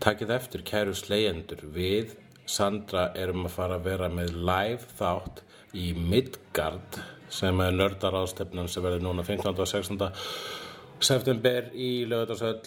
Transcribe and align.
Takið 0.00 0.30
eftir 0.32 0.62
kæru 0.64 0.94
slegjendur 0.96 1.60
við 1.74 2.14
Sandra 2.48 3.10
erum 3.20 3.44
að 3.44 3.52
fara 3.52 3.76
að 3.76 3.88
vera 3.90 4.06
með 4.08 4.30
live 4.48 4.86
þátt 4.96 5.42
í 5.76 5.90
Midgard 5.92 6.96
sem 7.28 7.60
er 7.60 7.76
nördarástefnan 7.76 8.70
sem 8.72 8.82
verður 8.86 9.04
núna 9.04 9.26
15. 9.26 9.52
og 9.52 9.68
16. 9.68 10.08
september 11.04 11.68
í 11.76 11.90
lögutarsöll. 12.08 12.62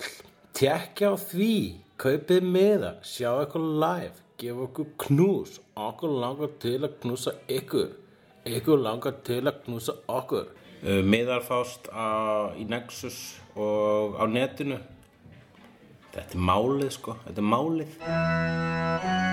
Tjekkja 0.54 1.10
á 1.10 1.16
því, 1.18 1.56
kaupið 1.98 2.46
miða, 2.54 2.94
sjá 3.02 3.32
eitthvað 3.32 3.68
live, 3.82 4.24
gefa 4.38 4.66
okkur 4.70 4.94
knús, 5.08 5.58
okkur 5.74 6.14
langar 6.22 6.54
til 6.62 6.78
að 6.84 7.00
knúsa 7.02 7.34
ykkur, 7.50 7.92
ykkur 8.46 8.86
langar 8.86 9.18
til 9.26 9.42
að 9.42 9.64
knúsa 9.66 9.98
okkur. 10.06 10.54
Miðar 10.86 11.42
fást 11.50 11.90
á, 11.90 12.54
í 12.62 12.70
Nexus 12.70 13.40
og 13.58 14.22
á 14.22 14.30
netinu. 14.30 14.84
Þetta 16.14 16.38
er 16.38 16.44
málið 16.46 16.92
sko, 16.94 17.16
þetta 17.26 17.42
er 17.42 17.48
málið. 17.56 19.33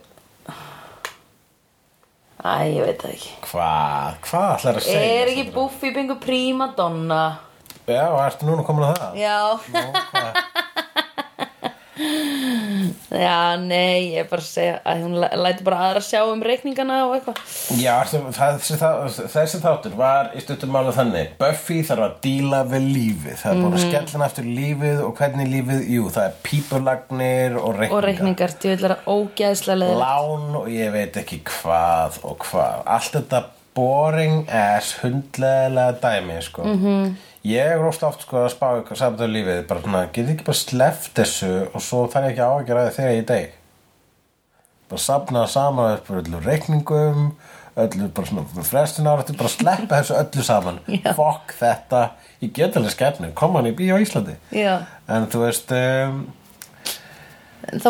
Æ, 2.41 2.53
ég 2.73 2.81
veit 2.87 3.01
það 3.03 3.11
ekki. 3.13 3.31
Hvað? 3.51 4.15
Hvað 4.25 4.47
ætlar 4.55 4.79
að 4.79 4.85
segja? 4.87 5.01
Er 5.21 5.29
ekki? 5.29 5.43
Buffy 5.53 5.91
pingu 5.93 6.15
primadonna? 6.23 7.21
Já, 7.85 8.05
ertu 8.25 8.47
núna 8.47 8.63
komin 8.65 8.87
að 8.87 8.97
það? 8.97 9.19
Já. 9.21 10.45
Já, 13.11 13.57
nei, 13.59 14.13
ég 14.15 14.23
er 14.23 14.27
bara 14.29 14.41
að 14.41 14.47
segja 14.47 14.75
að 14.87 15.01
hún 15.03 15.15
læ- 15.21 15.35
lætur 15.43 15.65
bara 15.67 15.79
aðra 15.89 16.01
sjá 16.05 16.21
um 16.31 16.41
reikningana 16.45 16.97
og 17.07 17.13
eitthvað. 17.17 17.41
Já, 17.81 17.95
þessi, 18.07 18.77
þessi 19.33 19.59
þáttur 19.61 19.95
var 19.99 20.31
í 20.37 20.41
stuttum 20.43 20.71
málu 20.73 20.93
þannig 20.95 21.33
Buffy 21.41 21.81
þarf 21.87 22.05
að 22.07 22.15
díla 22.25 22.61
við 22.71 22.87
lífið 22.95 23.37
Það 23.41 23.51
er 23.51 23.61
búin 23.61 23.77
að 23.77 23.85
skella 23.85 24.13
hann 24.15 24.25
eftir 24.27 24.49
lífið 24.49 25.01
og 25.05 25.15
hvernig 25.19 25.51
lífið, 25.53 25.81
jú, 25.95 26.09
það 26.15 26.27
er 26.29 26.37
pípulagnir 26.47 27.57
og 27.61 27.71
reikningar 27.79 27.97
Og 27.97 28.03
reikningar, 28.07 28.55
þú 28.61 28.69
vil 28.71 28.83
vera 28.87 28.99
ógeðslega 29.07 29.79
leður. 29.81 30.03
lán 30.05 30.55
og 30.61 30.69
ég 30.71 30.91
veit 30.95 31.19
ekki 31.21 31.41
hvað 31.51 32.21
og 32.23 32.37
hvað 32.47 32.85
allt 32.85 33.11
þetta 33.19 33.43
boring 33.75 34.47
ass 34.51 34.95
hundlegalega 35.03 35.99
dæmi 36.03 36.41
sko. 36.43 36.63
-hmm. 36.63 37.11
Ég 37.47 37.71
er 37.73 37.79
rost 37.81 38.03
oft 38.05 38.25
sko, 38.25 38.43
að 38.45 38.51
spá 38.53 38.67
saman 38.97 39.25
um 39.25 39.33
lífið 39.33 39.63
bara 39.69 39.81
svona, 39.81 40.03
get 40.13 40.29
ekki 40.29 40.45
bara 40.47 40.59
sleppt 40.61 41.15
þessu 41.17 41.53
og 41.71 41.81
svo 41.81 42.03
þarf 42.11 42.27
ég 42.29 42.35
ekki 42.35 42.45
að 42.45 42.59
ágjöra 42.59 42.91
þegar 42.97 43.17
ég 43.17 43.25
deg 43.31 43.57
bara 44.91 45.01
safna 45.01 45.47
saman 45.47 46.11
öllu 46.19 46.41
reikningum 46.43 47.31
öllu 47.79 48.09
bara 48.11 48.27
svona 48.27 48.65
frestin 48.67 49.07
áratu 49.07 49.35
bara 49.39 49.49
sleppa 49.51 50.01
þessu 50.01 50.17
öllu 50.19 50.43
saman. 50.45 50.81
Já. 50.99 51.13
fokk 51.17 51.55
þetta, 51.59 52.03
ég 52.43 52.53
get 52.57 52.77
alveg 52.77 52.93
skefni 52.97 53.31
koma 53.37 53.61
hann 53.61 53.71
í 53.71 53.75
bíó 53.77 53.97
á 53.97 54.03
Íslandi? 54.03 54.35
Já, 54.53 54.83
en 55.07 55.25
þú 55.31 55.45
veist 55.45 55.71
um, 55.77 56.19
þá, 57.71 57.89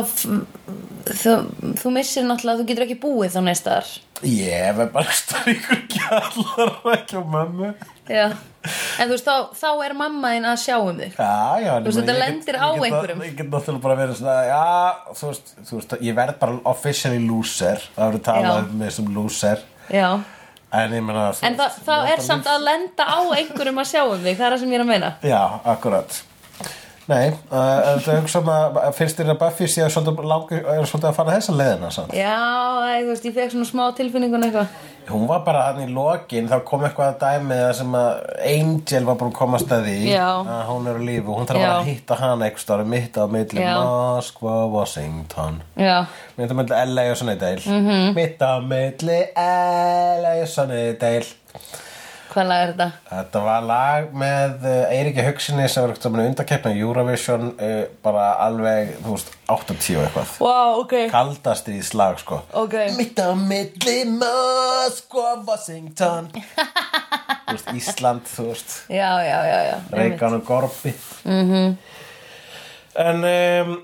þú, 1.10 1.36
þú 1.82 1.94
missir 1.98 2.28
náttúrulega, 2.28 2.62
þú 2.62 2.70
getur 2.70 2.88
ekki 2.88 3.00
búið 3.02 3.36
þá 3.36 3.42
neistar. 3.50 3.92
ég 4.22 4.78
verð 4.78 4.96
bara 4.96 5.18
stóð 5.24 5.52
ykkur 5.58 5.84
gjallar 5.98 6.74
og 6.78 6.90
ekki 6.94 7.18
á 7.18 7.24
mömmu. 7.36 7.74
Já. 8.08 8.26
En 9.02 9.10
þú 9.10 9.16
veist, 9.16 9.26
þá, 9.26 9.56
þá 9.58 9.70
er 9.88 9.94
mamma 9.98 10.32
þín 10.36 10.46
að 10.52 10.58
sjá 10.62 10.76
um 10.78 11.00
þig. 11.02 11.16
Já, 11.18 11.62
já, 11.64 11.72
Þú 11.80 11.88
veist, 11.88 12.00
þetta 12.02 12.18
lendir 12.20 12.58
á 12.62 12.68
einhverjum. 12.70 13.24
Ég 13.26 13.36
get 13.40 13.50
náttúrulega 13.50 13.84
bara 13.88 13.96
verið 14.02 14.20
svona, 14.20 14.36
já, 14.46 15.16
þú 15.18 15.32
veist, 15.32 15.54
þú 15.70 15.80
veist, 15.80 15.96
ég 16.10 16.18
verð 16.22 16.38
bara 16.44 16.60
officially 16.74 17.22
loser, 17.26 17.88
það 17.96 18.12
verður 18.12 18.24
talað 18.30 18.62
um 18.68 18.76
mig 18.84 18.94
sem 18.98 19.10
loser, 19.16 19.64
Já. 19.90 20.08
en 20.82 20.98
ég 20.98 21.08
meina, 21.08 21.28
þú 21.34 21.48
En 21.50 21.58
það, 21.62 21.80
það 21.90 22.12
er 22.14 22.26
samt 22.30 22.52
að 22.54 22.68
lenda 22.70 23.08
á 23.10 23.20
einhverjum 23.40 23.82
að 23.82 23.90
sjá 23.96 24.04
um 24.06 24.22
þig, 24.22 24.36
það 24.38 24.46
er 24.46 24.54
það 24.56 24.60
sem 24.66 24.76
ég 24.76 24.80
er 24.80 24.86
að 24.86 24.92
meina. 24.94 25.14
Já, 25.26 25.42
akkurat. 25.74 26.22
Nei, 27.12 27.28
uh, 27.52 27.98
það 28.00 28.14
er 28.14 28.22
eitthvað 28.22 28.50
að 28.80 28.94
finnst 28.96 29.20
þér 29.20 29.34
að 29.34 29.40
Buffy 29.42 29.68
að 29.68 29.90
svolítið, 29.92 30.24
langi, 30.32 30.60
er 30.62 30.86
svolítið 30.88 31.10
að 31.10 31.18
fara 31.18 31.36
þessa 31.36 31.56
leiðina, 31.58 31.90
samt. 31.92 32.16
Já, 32.16 32.38
æ, 32.88 32.94
þú 33.02 33.10
veist, 33.10 33.28
ég 33.28 33.36
fekk 33.36 33.54
svona 33.56 33.68
smá 33.68 33.84
tilfinningun 33.98 34.48
eitthvað. 34.48 34.78
Hún 35.10 35.26
var 35.28 35.42
bara 35.44 35.66
hann 35.66 35.82
í 35.84 35.88
lokin, 35.92 36.48
þá 36.48 36.62
kom 36.68 36.86
eitthvað 36.88 37.10
að 37.10 37.20
dæmi 37.26 37.58
það 37.58 37.74
sem 37.82 37.96
að 38.00 38.10
Angel 38.52 39.04
var 39.10 39.20
bara 39.20 39.32
að 39.32 39.38
komast 39.42 39.74
að 39.76 39.88
því 39.90 39.98
Já. 40.14 40.28
að 40.56 40.64
hún 40.70 40.88
er 40.88 41.00
á 41.02 41.04
lífi 41.10 41.24
og 41.26 41.40
hún 41.42 41.50
þarf 41.50 41.68
að 41.68 41.90
hitta 41.90 42.20
hana 42.22 42.48
eitthvað 42.48 42.66
stári 42.66 42.88
mitt 42.94 43.20
á 43.20 43.26
milli. 43.36 43.66
Moskva, 43.66 44.58
Washington 44.72 45.62
Já. 45.76 45.96
mitt 46.38 46.54
á 46.54 46.56
milli 46.62 46.82
LA 46.94 47.08
og 47.12 47.20
Sunnydale 47.20 47.64
mm. 47.66 47.88
-hmm. 47.90 48.14
mitt 48.16 48.46
á 48.46 48.54
milli 48.64 49.22
LA 49.36 50.36
og 50.46 50.48
Sunnydale 50.48 51.28
Hvað 52.32 52.48
lag 52.48 52.62
er 52.64 52.70
þetta? 52.72 52.86
Þetta 53.10 53.40
var 53.44 53.66
lag 53.68 54.14
með 54.16 54.62
uh, 54.64 54.94
Eiríki 54.96 55.24
Hugsinni 55.26 55.66
sem 55.68 55.84
var 55.84 56.22
undarkeppna 56.24 56.72
Eurovision 56.80 57.50
uh, 57.60 57.82
bara 58.06 58.30
alveg, 58.46 58.94
þú 59.04 59.16
veist, 59.18 59.34
80 59.52 59.98
og 60.00 60.06
eitthvað 60.06 60.32
Wow, 60.46 60.80
ok. 60.86 60.96
kaldast 61.12 61.68
í 61.74 61.82
slag 61.84 62.22
sko 62.24 62.40
Ok. 62.62 62.78
Mitt 62.96 63.20
á 63.20 63.36
milli 63.36 63.98
Moskva, 64.14 65.34
Washington 65.44 66.32
Þú 67.52 67.58
veist, 67.58 67.72
Ísland, 67.76 68.28
þú 68.32 68.48
veist. 68.48 68.76
Reykján 69.92 70.40
og 70.40 70.46
Gorbi 70.48 70.96
mm 71.28 71.52
-hmm. 71.52 71.76
En 72.96 73.24
um, 73.68 73.78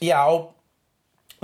Já 0.00 0.55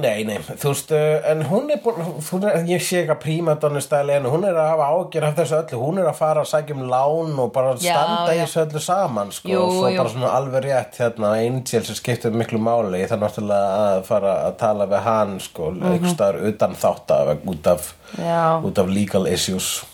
Nei, 0.02 0.24
nei, 0.26 0.38
þú 0.42 0.72
veist, 0.72 0.92
uh, 0.96 1.30
en 1.30 1.44
hún 1.46 1.70
er 1.70 1.78
búin, 1.84 2.00
hún 2.30 2.46
er, 2.48 2.56
ég 2.66 2.82
sé 2.82 3.00
eitthvað 3.02 3.20
prímadonnu 3.22 3.82
stæli 3.84 4.16
en 4.16 4.26
hún 4.30 4.46
er 4.48 4.56
að 4.58 4.70
hafa 4.72 4.88
ágjör 4.96 5.26
af 5.28 5.36
þessu 5.38 5.58
öllu, 5.60 5.80
hún 5.82 6.00
er 6.02 6.08
að 6.10 6.18
fara 6.18 6.42
að 6.42 6.50
sækja 6.52 6.76
um 6.76 6.82
lán 6.90 7.38
og 7.44 7.52
bara 7.54 7.76
Já, 7.76 7.92
standa 7.94 8.34
í 8.34 8.40
þessu 8.42 8.64
öllu 8.64 8.82
saman, 8.82 9.30
sko, 9.36 9.52
og 9.60 9.76
svo 9.76 9.92
jú. 9.92 10.00
bara 10.02 10.14
svona 10.16 10.32
alveg 10.38 10.66
rétt 10.66 10.98
hérna, 11.02 11.32
Angel 11.38 11.86
sem 11.86 11.98
skiptir 12.00 12.34
miklu 12.34 12.58
máli, 12.62 13.04
það 13.06 13.16
er 13.18 13.22
náttúrulega 13.26 13.78
að 13.92 14.02
fara 14.10 14.34
að 14.48 14.58
tala 14.64 14.88
við 14.90 15.06
hann, 15.06 15.38
sko, 15.40 15.70
mm 15.70 15.80
-hmm. 15.80 15.92
einhvers 15.92 16.16
staðar 16.16 16.42
utan 16.50 16.74
þátt 16.74 17.16
út 17.46 17.66
af, 17.66 17.94
Mhm. 18.12 18.24
Já. 18.24 18.60
út 18.64 18.78
af 18.78 18.88
legal 18.88 19.26
issues. 19.26 19.84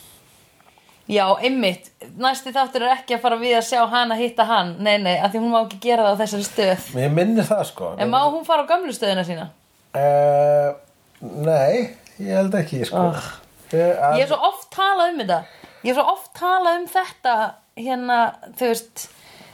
Já, 1.08 1.24
einmitt. 1.40 1.88
Næsti 2.20 2.52
þáttur 2.52 2.84
er 2.84 2.98
ekki 2.98 3.16
að 3.16 3.22
fara 3.22 3.36
við 3.40 3.54
að 3.56 3.64
sjá 3.70 3.86
hana 3.88 4.16
hitta 4.18 4.44
hann. 4.44 4.74
Nei, 4.84 4.98
nei, 5.00 5.16
af 5.16 5.32
því 5.32 5.40
hún 5.40 5.54
má 5.54 5.62
ekki 5.62 5.78
gera 5.80 6.02
það 6.04 6.12
á 6.12 6.20
þessari 6.20 6.44
stöð. 6.44 6.82
Mér 6.98 7.14
minnir 7.16 7.46
það, 7.48 7.62
sko. 7.70 7.94
En 7.96 8.10
má 8.12 8.18
hún 8.28 8.44
fara 8.44 8.66
á 8.66 8.68
gömlu 8.68 8.92
stöðina 8.92 9.24
sína? 9.24 9.48
Uh, 9.96 10.74
nei, 11.20 11.94
ég 12.20 12.34
held 12.36 12.56
ekki, 12.58 12.82
sko. 12.88 13.08
Oh. 13.10 13.30
Ég, 13.72 13.94
Ég 14.16 14.24
hef 14.24 14.32
svo 14.32 14.40
oft 14.48 14.68
talað 14.72 15.12
um 15.12 15.22
þetta. 15.22 15.38
Ég 15.82 15.92
hef 15.92 15.98
svo 16.00 16.04
oft 16.12 16.34
talað 16.36 16.82
um 16.82 16.90
þetta 16.96 17.38
hérna, 17.78 18.18
þú 18.58 18.72
veist... 18.72 19.08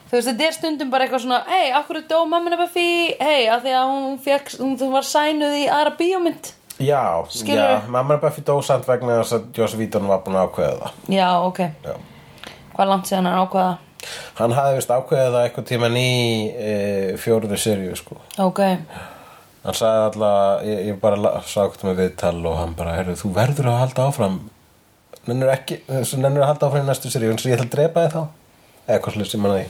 Þú 0.04 0.18
veist, 0.18 0.28
þetta 0.28 0.44
er 0.46 0.54
stundum 0.54 0.90
bara 0.92 1.06
eitthvað 1.06 1.22
svona 1.24 1.38
Hei, 1.48 1.70
akkur 1.74 1.98
er 1.98 2.04
dó 2.06 2.18
mammina 2.28 2.58
Buffy 2.60 3.14
Hei, 3.18 3.46
af 3.50 3.64
því 3.64 3.72
að 3.74 3.88
hún, 3.88 4.18
fekk, 4.22 4.52
hún, 4.60 4.74
var 4.92 5.06
sænuð 5.08 5.56
í 5.58 5.64
aðra 5.72 5.94
bíómynd 5.98 6.50
Já, 6.76 7.00
Skilurðu? 7.32 7.78
já, 7.80 7.88
mamma 7.90 8.14
er 8.14 8.20
bara 8.22 8.34
fyrir 8.34 8.46
dósand 8.50 8.86
vegna 8.86 9.16
þess 9.22 9.36
að 9.38 9.48
Joss 9.58 9.76
Whedon 9.78 10.06
var 10.10 10.20
búin 10.24 10.36
að 10.36 10.48
ákveða 10.48 10.76
það. 10.82 11.00
Já, 11.16 11.28
ok 11.48 11.60
Já. 11.64 11.94
Hvað 12.74 12.90
langt 12.90 13.10
séðan 13.10 13.28
hann 13.30 13.42
ákvaða? 13.46 13.74
Hann 14.40 14.54
hafði 14.58 14.78
vist 14.80 14.92
ákveðið 14.92 15.34
það 15.36 15.48
eitthvað 15.48 15.68
tíman 15.70 15.98
í 15.98 16.08
e, 16.50 16.72
fjóruðu 17.22 17.58
seríu, 17.62 17.94
sko. 17.98 18.18
Ok, 18.42 18.60
Hann 19.64 19.74
sagði 19.78 20.00
alltaf, 20.10 20.62
ég, 20.68 20.80
ég 20.90 21.00
bara 21.00 21.16
la- 21.16 21.40
sá 21.48 21.62
eitthvað 21.64 21.88
með 21.90 22.00
viðtal 22.02 22.46
og 22.46 22.56
hann 22.58 22.74
bara, 22.76 22.96
heyrðu, 22.98 23.14
þú 23.22 23.30
verður 23.38 23.68
að 23.72 23.78
halda 23.80 24.08
áfram. 24.10 24.38
Nennir 25.26 25.48
ekki, 25.54 25.78
þessu 25.88 26.18
nennir 26.20 26.42
að 26.44 26.50
halda 26.52 26.66
áfram 26.68 26.84
í 26.84 26.88
næstu 26.90 27.08
seríu, 27.12 27.30
eins 27.32 27.46
og 27.46 27.52
ég 27.52 27.56
ætla 27.56 27.64
að 27.70 27.76
drepa 27.76 28.02
þið 28.04 28.16
þá. 28.18 28.24
Eða 28.84 29.00
hvað 29.00 29.14
slið 29.16 29.28
sem 29.30 29.44
hann 29.46 29.54
því. 29.54 29.64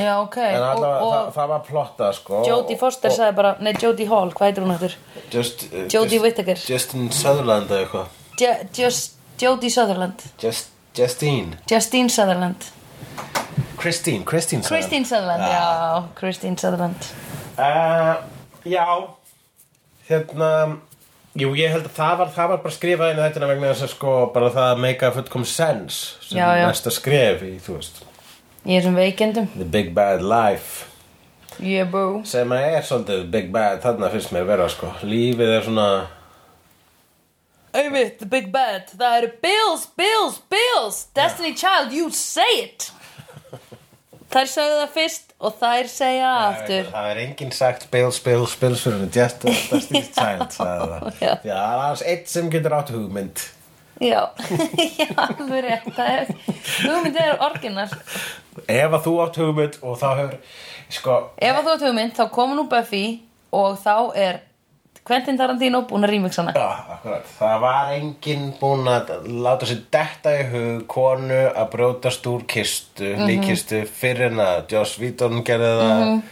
já, 0.00 0.12
ok 0.22 0.36
En 0.40 0.54
Og, 0.56 0.68
allavega, 0.72 1.00
það, 1.04 1.26
og 1.26 1.34
það 1.34 1.48
var 1.52 1.60
plotta, 1.66 2.12
sko. 2.16 2.38
Jodie 2.48 2.76
Foster 2.80 3.10
og, 3.10 3.16
sagði 3.18 3.34
bara 3.36 3.50
Nei, 3.60 3.72
Jodie 3.82 4.06
Hall, 4.08 4.30
hvað 4.32 4.46
heitir 4.48 4.64
hún 4.64 4.72
eftir? 4.72 4.94
Just, 5.34 5.64
uh, 5.68 5.82
Jodie 5.92 6.16
just, 6.16 6.22
Whittaker. 6.24 6.62
Justin 6.72 7.10
Sutherland 7.12 7.68
eða 7.68 7.82
eitthvað. 7.84 8.06
Jo- 8.40 8.68
Just 8.72 9.18
Jodie 9.38 9.70
Sutherland 9.70 10.24
Just, 10.40 10.70
Justine 10.96 11.58
Justine 11.68 12.08
Sutherland 12.08 12.64
Christine, 13.76 14.24
Christine 14.24 14.62
hann. 14.62 14.68
Christine 14.70 15.04
Sutherland, 15.04 15.42
já, 15.42 16.02
Christine 16.16 16.56
Sutherland 16.56 16.96
Uh, 17.58 18.16
já. 18.64 18.86
Hérna 20.08 20.50
Jú, 21.32 21.54
ég 21.56 21.70
held 21.72 21.86
að 21.88 21.94
það 21.96 22.16
var, 22.20 22.30
það 22.34 22.48
var 22.50 22.58
bara 22.60 22.74
skrifað 22.74 23.10
inn 23.14 23.18
í 23.18 23.22
þetta 23.24 23.46
vegna 23.48 23.68
þess 23.70 23.84
að 23.86 23.92
sko 23.94 24.14
bara 24.34 24.50
það 24.52 24.80
make 24.82 25.06
a 25.06 25.12
fullkom 25.14 25.46
sense 25.48 26.18
sem 26.26 26.36
Já, 26.36 26.48
já. 26.60 26.66
næsta 26.68 26.92
skref 26.92 27.44
í, 27.46 27.54
þú 27.64 27.76
veist. 27.78 28.02
Í 28.66 28.74
þessum 28.76 28.98
veikendum 29.00 29.46
The 29.54 29.64
Big 29.64 29.94
Bad 29.96 30.20
Life. 30.20 30.90
Yeah, 31.56 31.88
sem 32.28 32.52
að 32.52 32.66
er 32.76 32.84
svolítið 32.84 33.24
Big 33.32 33.48
Bad 33.52 33.80
þarna 33.84 34.10
finnst 34.12 34.34
mér 34.36 34.44
vera 34.50 34.68
sko. 34.72 34.92
Lífið 35.08 35.54
er 35.56 35.64
svona 35.64 35.88
Einmitt, 37.72 38.18
the 38.18 38.26
big 38.28 38.52
bad. 38.52 38.90
Það 38.92 39.14
eru 39.18 39.28
bills, 39.40 39.86
bills, 39.96 40.38
bills. 40.52 41.06
Destiny 41.16 41.54
Child, 41.56 41.94
you 41.96 42.10
say 42.12 42.58
it. 42.66 42.90
Þær 44.32 44.48
sögðu 44.48 44.76
það 44.82 44.92
fyrst 44.96 45.31
og 45.42 45.56
þær 45.58 45.88
segja 45.90 46.28
aftur. 46.48 46.84
það 46.92 47.08
er 47.12 47.20
enginn 47.24 47.50
sagt 47.54 47.88
Bills 47.90 48.20
fyrir 48.22 48.94
henni 48.94 49.08
Just 49.14 49.42
a 49.44 49.50
Destiny's 49.72 50.12
Child 50.16 50.54
Já. 51.18 51.32
Það 51.42 51.48
er 51.48 51.56
aðeins 51.56 52.04
eitt 52.12 52.30
sem 52.30 52.50
getur 52.52 52.76
átt 52.78 52.92
hugmynd. 52.94 53.42
Já, 54.02 54.20
já, 54.98 55.08
alveg 55.26 55.64
rétt. 55.66 55.98
Er, 56.02 56.30
hugmynd 56.82 57.18
er 57.22 57.36
orginar 57.44 57.92
Ef 58.66 58.94
að 58.96 59.02
þú 59.04 59.12
átt 59.26 59.36
hugmynd 59.42 59.76
og 59.82 59.98
þá 60.00 60.08
hefur 60.20 60.38
sko 60.92 61.18
Ef 61.38 61.58
að 61.58 61.66
þú 61.68 61.74
ert 61.76 61.84
hugmynd, 61.88 62.16
þá 62.18 62.24
kom 62.34 62.56
nú 62.58 62.64
Buffy 62.70 63.04
og 63.52 63.76
þá 63.82 63.94
er 64.18 64.40
Quentin 65.04 65.36
Tarantino 65.38 65.80
búin 65.90 66.04
að 66.06 66.12
remix 66.14 66.36
hana 66.38 66.52
Já, 66.54 66.66
akkurat. 66.94 67.24
Það 67.38 67.56
var 67.64 67.88
enginn 67.96 68.52
búinn 68.60 68.86
að 68.86 69.08
láta 69.42 69.66
sér 69.66 69.80
detta 69.90 70.30
í 70.38 70.44
hug 70.52 70.84
konu 70.90 71.40
að 71.50 71.70
brjótast 71.72 72.26
úr 72.30 72.44
kistu, 72.46 73.08
Mhm. 73.16 73.26
líkistu 73.26 73.82
fyrir 73.88 74.30
en 74.30 74.38
að 74.38 74.68
Joss 74.76 74.98
Whedon 75.00 75.42
gerði 75.42 75.72
það 75.80 76.22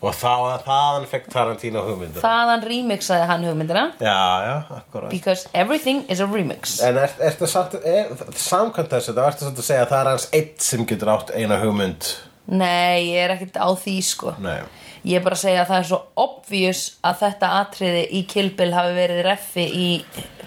og 0.00 0.14
þá 0.14 0.28
að 0.30 0.62
þaðan 0.66 1.06
fekk 1.10 1.24
Tarantino 1.32 1.80
hugmyndu. 1.82 2.20
Þaðan 2.22 2.64
remixaði 2.66 3.26
hann 3.26 3.44
hugmyndina 3.44 3.84
Já, 4.00 4.18
já, 4.46 4.62
akkurat. 4.78 5.10
Because 5.10 5.48
everything 5.54 6.04
is 6.08 6.20
a 6.20 6.26
remix 6.26 6.80
En 6.82 6.96
er, 6.98 7.10
ertu 7.20 7.46
samt, 7.46 7.74
er, 7.84 8.06
samkvæmt 8.34 8.88
þessu, 8.90 9.14
það 9.14 9.26
ertu 9.32 9.46
samt 9.46 9.58
að 9.58 9.66
segja 9.70 9.86
að 9.86 9.90
það 9.94 10.00
er 10.00 10.10
hans 10.10 10.28
eitt 10.32 10.60
sem 10.62 10.84
getur 10.86 11.08
átt 11.16 11.30
eina 11.34 11.58
hugmynd. 11.62 12.16
Nei, 12.48 13.10
ég 13.12 13.24
er 13.28 13.36
ekkert 13.36 13.58
á 13.60 13.68
því 13.76 13.96
sko 14.02 14.34
Nei. 14.40 14.60
Ég 15.04 15.18
er 15.18 15.26
bara 15.26 15.38
að 15.38 15.44
segja 15.44 15.64
að 15.64 15.72
það 15.72 15.82
er 15.82 15.90
svo 15.90 16.00
obvious 16.28 16.86
að 17.06 17.20
þetta 17.24 17.52
atriði 17.62 18.06
í 18.10 18.24
Kill 18.30 18.48
Bill 18.58 18.72
hafi 18.74 18.96
verið 18.96 19.22
reffi 19.28 19.68
í 19.68 19.90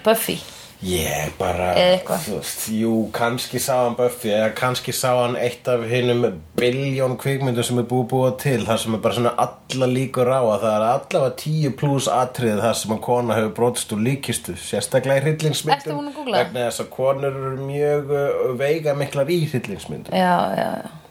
Buffy. 0.02 0.40
Ég 0.82 1.36
bara, 1.38 1.76
þú 2.02 2.40
veist, 2.40 2.64
jú, 2.74 2.92
kannski 3.14 3.60
sá 3.62 3.84
hann 3.84 3.94
Buffy 3.94 4.32
eða 4.34 4.48
kannski 4.58 4.90
sá 4.90 5.12
hann 5.14 5.36
eitt 5.38 5.68
af 5.70 5.84
hinnum 5.86 6.40
biljón 6.58 7.14
kvikmyndu 7.22 7.62
sem 7.62 7.78
er 7.78 7.86
búið 7.86 8.08
búið 8.10 8.32
til 8.42 8.56
þar 8.66 8.80
sem 8.82 8.96
er 8.96 9.02
bara 9.04 9.14
svona 9.14 9.32
alla 9.44 9.88
líkur 9.92 10.32
á 10.34 10.42
að 10.42 10.64
það 10.64 10.72
er 10.72 10.86
allavega 10.88 11.36
tíu 11.44 11.70
pluss 11.78 12.08
atriði 12.10 12.56
þar 12.64 12.74
sem 12.80 12.94
að 12.96 13.00
kona 13.06 13.36
hefur 13.38 13.52
brotist 13.60 13.94
úr 13.94 14.02
líkistu 14.08 14.56
sérstaklega 14.58 15.22
í 15.22 15.24
hryllingsmyndum. 15.28 16.10
Vegna 16.26 16.66
þess 16.66 16.82
að 16.82 16.90
konur 16.96 17.30
eru 17.30 17.68
mjög 17.70 18.10
uh, 18.16 18.42
veiga 18.58 18.96
miklar 18.98 19.30
í 19.30 19.38
hryllingsmyndum. 19.52 20.18
Já, 20.18 20.34
já, 20.58 20.66
já 20.82 21.01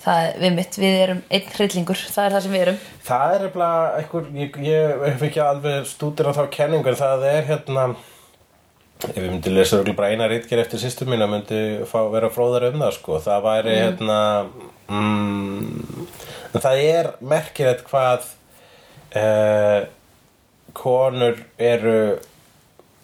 Það 0.00 0.28
við 0.40 0.54
mitt, 0.56 0.76
við 0.80 0.94
erum 1.04 1.18
einn 1.28 1.50
hryllingur. 1.56 2.04
Það 2.08 2.26
er 2.26 2.34
það 2.34 2.44
sem 2.44 2.54
við 2.54 2.62
erum. 2.64 2.78
Það 3.04 3.34
er 3.34 3.42
eitthvað 3.48 3.98
einhver, 3.98 4.30
ég, 4.40 4.56
ég 4.64 5.04
hef 5.04 5.26
ekki 5.28 5.42
alveg 5.44 5.90
stútir 5.90 6.30
á 6.30 6.32
þá 6.38 6.44
kenningu 6.54 6.88
en 6.88 7.00
það 7.02 7.26
er 7.28 7.44
hérna 7.50 7.84
ef 9.00 9.16
ég 9.16 9.30
myndi 9.30 9.52
lesa 9.52 9.78
örugglega 9.78 9.96
bara 9.96 10.10
eina 10.12 10.28
ritger 10.28 10.60
eftir 10.60 10.80
sýstur 10.82 11.08
mín 11.08 11.24
að 11.24 11.32
myndi 11.34 11.60
fá, 11.88 12.00
vera 12.12 12.28
fróðar 12.32 12.68
um 12.68 12.82
það 12.82 12.96
sko, 12.96 13.20
það 13.24 13.46
væri 13.46 13.76
hérna 13.78 14.18
mm, 14.92 16.08
það 16.56 16.82
er 16.84 17.08
merkilegt 17.32 17.86
hvað 17.88 18.26
eh, 19.16 19.86
konur 20.76 21.40
eru 21.56 22.00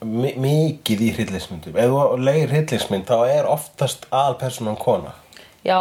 mi 0.06 0.34
mikið 0.36 1.00
í 1.02 1.12
hryllingsmyndum. 1.16 1.78
Ef 1.80 1.88
þú 1.92 2.18
leir 2.20 2.50
hryllingsmynd 2.52 3.08
þá 3.08 3.16
er 3.32 3.48
oftast 3.48 4.04
aðalpersonan 4.12 4.76
kona. 4.78 5.14
Já, 5.64 5.80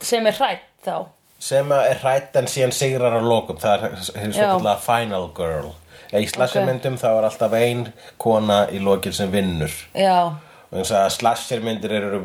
sem 0.00 0.26
er 0.26 0.38
hrætt 0.40 0.66
þá 0.86 0.96
sem 1.44 1.72
er 1.76 2.00
hrætt 2.00 2.36
en 2.40 2.48
síðan 2.48 2.72
sigrar 2.72 3.18
á 3.18 3.20
lokum 3.20 3.58
það 3.60 3.88
er 3.88 3.98
hins 4.22 4.38
Já. 4.38 4.54
vegar 4.56 4.80
final 4.84 5.28
girl 5.36 5.74
í 6.14 6.26
slashermyndum 6.30 6.96
þá 7.00 7.08
er 7.10 7.28
alltaf 7.28 7.54
ein 7.58 7.86
kona 8.22 8.64
í 8.72 8.80
lokin 8.82 9.14
sem 9.14 9.30
vinnur 9.32 9.72
Já, 9.98 10.36
og 10.74 10.86
slashermyndir 11.14 11.92
eru 11.94 12.20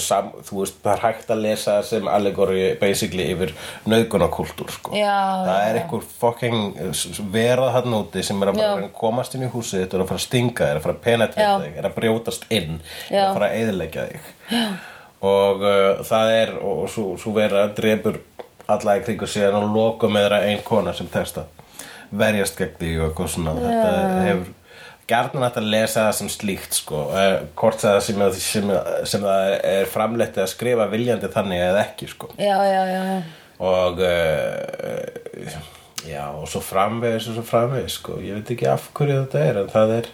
sam, 0.00 0.30
þú 0.44 0.60
veist, 0.62 0.78
það 0.84 0.92
er 0.94 1.02
hægt 1.04 1.32
að 1.32 1.42
lesa 1.44 1.76
sem 1.84 2.08
allegori 2.08 2.66
basically 2.80 3.26
yfir 3.32 3.52
nöðgunarkultúr 3.88 4.72
sko. 4.72 4.94
Það 4.96 5.64
er 5.66 5.80
einhver 5.82 6.06
fucking 6.20 6.78
verað 7.34 7.74
hann 7.76 7.98
úti 7.98 8.24
sem 8.24 8.44
er 8.44 8.52
að 8.52 8.62
að 8.64 8.86
komast 8.96 9.36
inn 9.36 9.48
í 9.48 9.50
húsið 9.52 9.84
þetta 9.84 9.98
er 9.98 10.04
að 10.04 10.12
fara 10.12 10.22
að 10.22 10.28
stinga 10.28 10.54
þig, 10.58 10.68
er 10.70 10.80
að 10.80 10.86
fara 10.86 10.96
að 10.96 11.02
penetrata 11.08 11.48
Já. 11.48 11.66
þig 11.66 11.82
er 11.82 11.90
að 11.90 11.98
brjótast 11.98 12.48
inn, 12.60 12.78
er 13.08 13.18
Já. 13.18 13.24
að 13.26 13.34
fara 13.36 13.50
að 13.50 13.58
eðilegja 13.62 14.06
þig 14.12 14.32
já. 14.54 14.64
Og 15.24 15.64
uh, 15.64 16.02
það 16.06 16.34
er 16.34 16.52
og 16.62 16.84
svo, 16.92 17.12
svo 17.18 17.32
verað 17.36 17.74
drefur 17.78 18.20
alla 18.68 18.98
í 18.98 19.04
kringu 19.06 19.26
síðan 19.28 19.62
og 19.62 19.72
lokum 19.74 20.12
með 20.14 20.26
þeirra 20.26 20.42
ein 20.50 20.62
kona 20.66 20.92
sem 20.94 21.08
tekst 21.10 21.40
að 21.40 21.48
verjast 22.18 22.58
gegn 22.58 22.76
því 22.78 22.92
og 22.98 23.08
eitthvað 23.08 23.30
svona. 23.34 23.54
Þetta 23.58 24.22
hefur 24.28 24.54
hægt 25.08 25.58
að 25.60 25.70
lesa 25.72 26.04
það 26.04 26.14
sem 26.18 26.30
slíkt 26.32 26.76
sko, 26.76 27.02
eh, 27.16 27.38
hvort 27.56 27.80
það 27.80 27.98
sem, 28.04 28.22
sem, 28.36 28.72
sem 29.08 29.24
það 29.24 29.52
er 29.70 29.88
framleitt 29.88 30.36
að 30.36 30.50
skrifa 30.52 30.88
viljandi 30.92 31.30
þannig 31.32 31.64
eða 31.64 31.84
ekki 31.86 32.10
sko. 32.12 32.30
Já, 32.36 32.56
já, 32.68 32.82
já, 32.92 33.00
já. 33.08 33.22
og 33.58 34.02
uh, 34.04 35.56
já 36.06 36.24
og 36.28 36.44
svo 36.48 36.60
framvegis 36.62 37.30
og 37.30 37.38
svo 37.38 37.46
framvegis 37.48 37.98
sko, 37.98 38.20
ég 38.22 38.38
veit 38.38 38.52
ekki 38.54 38.68
af 38.70 38.90
hverju 38.94 39.24
þetta 39.24 39.44
er 39.44 39.62
en 39.62 39.72
það 39.72 39.94
er 39.96 40.10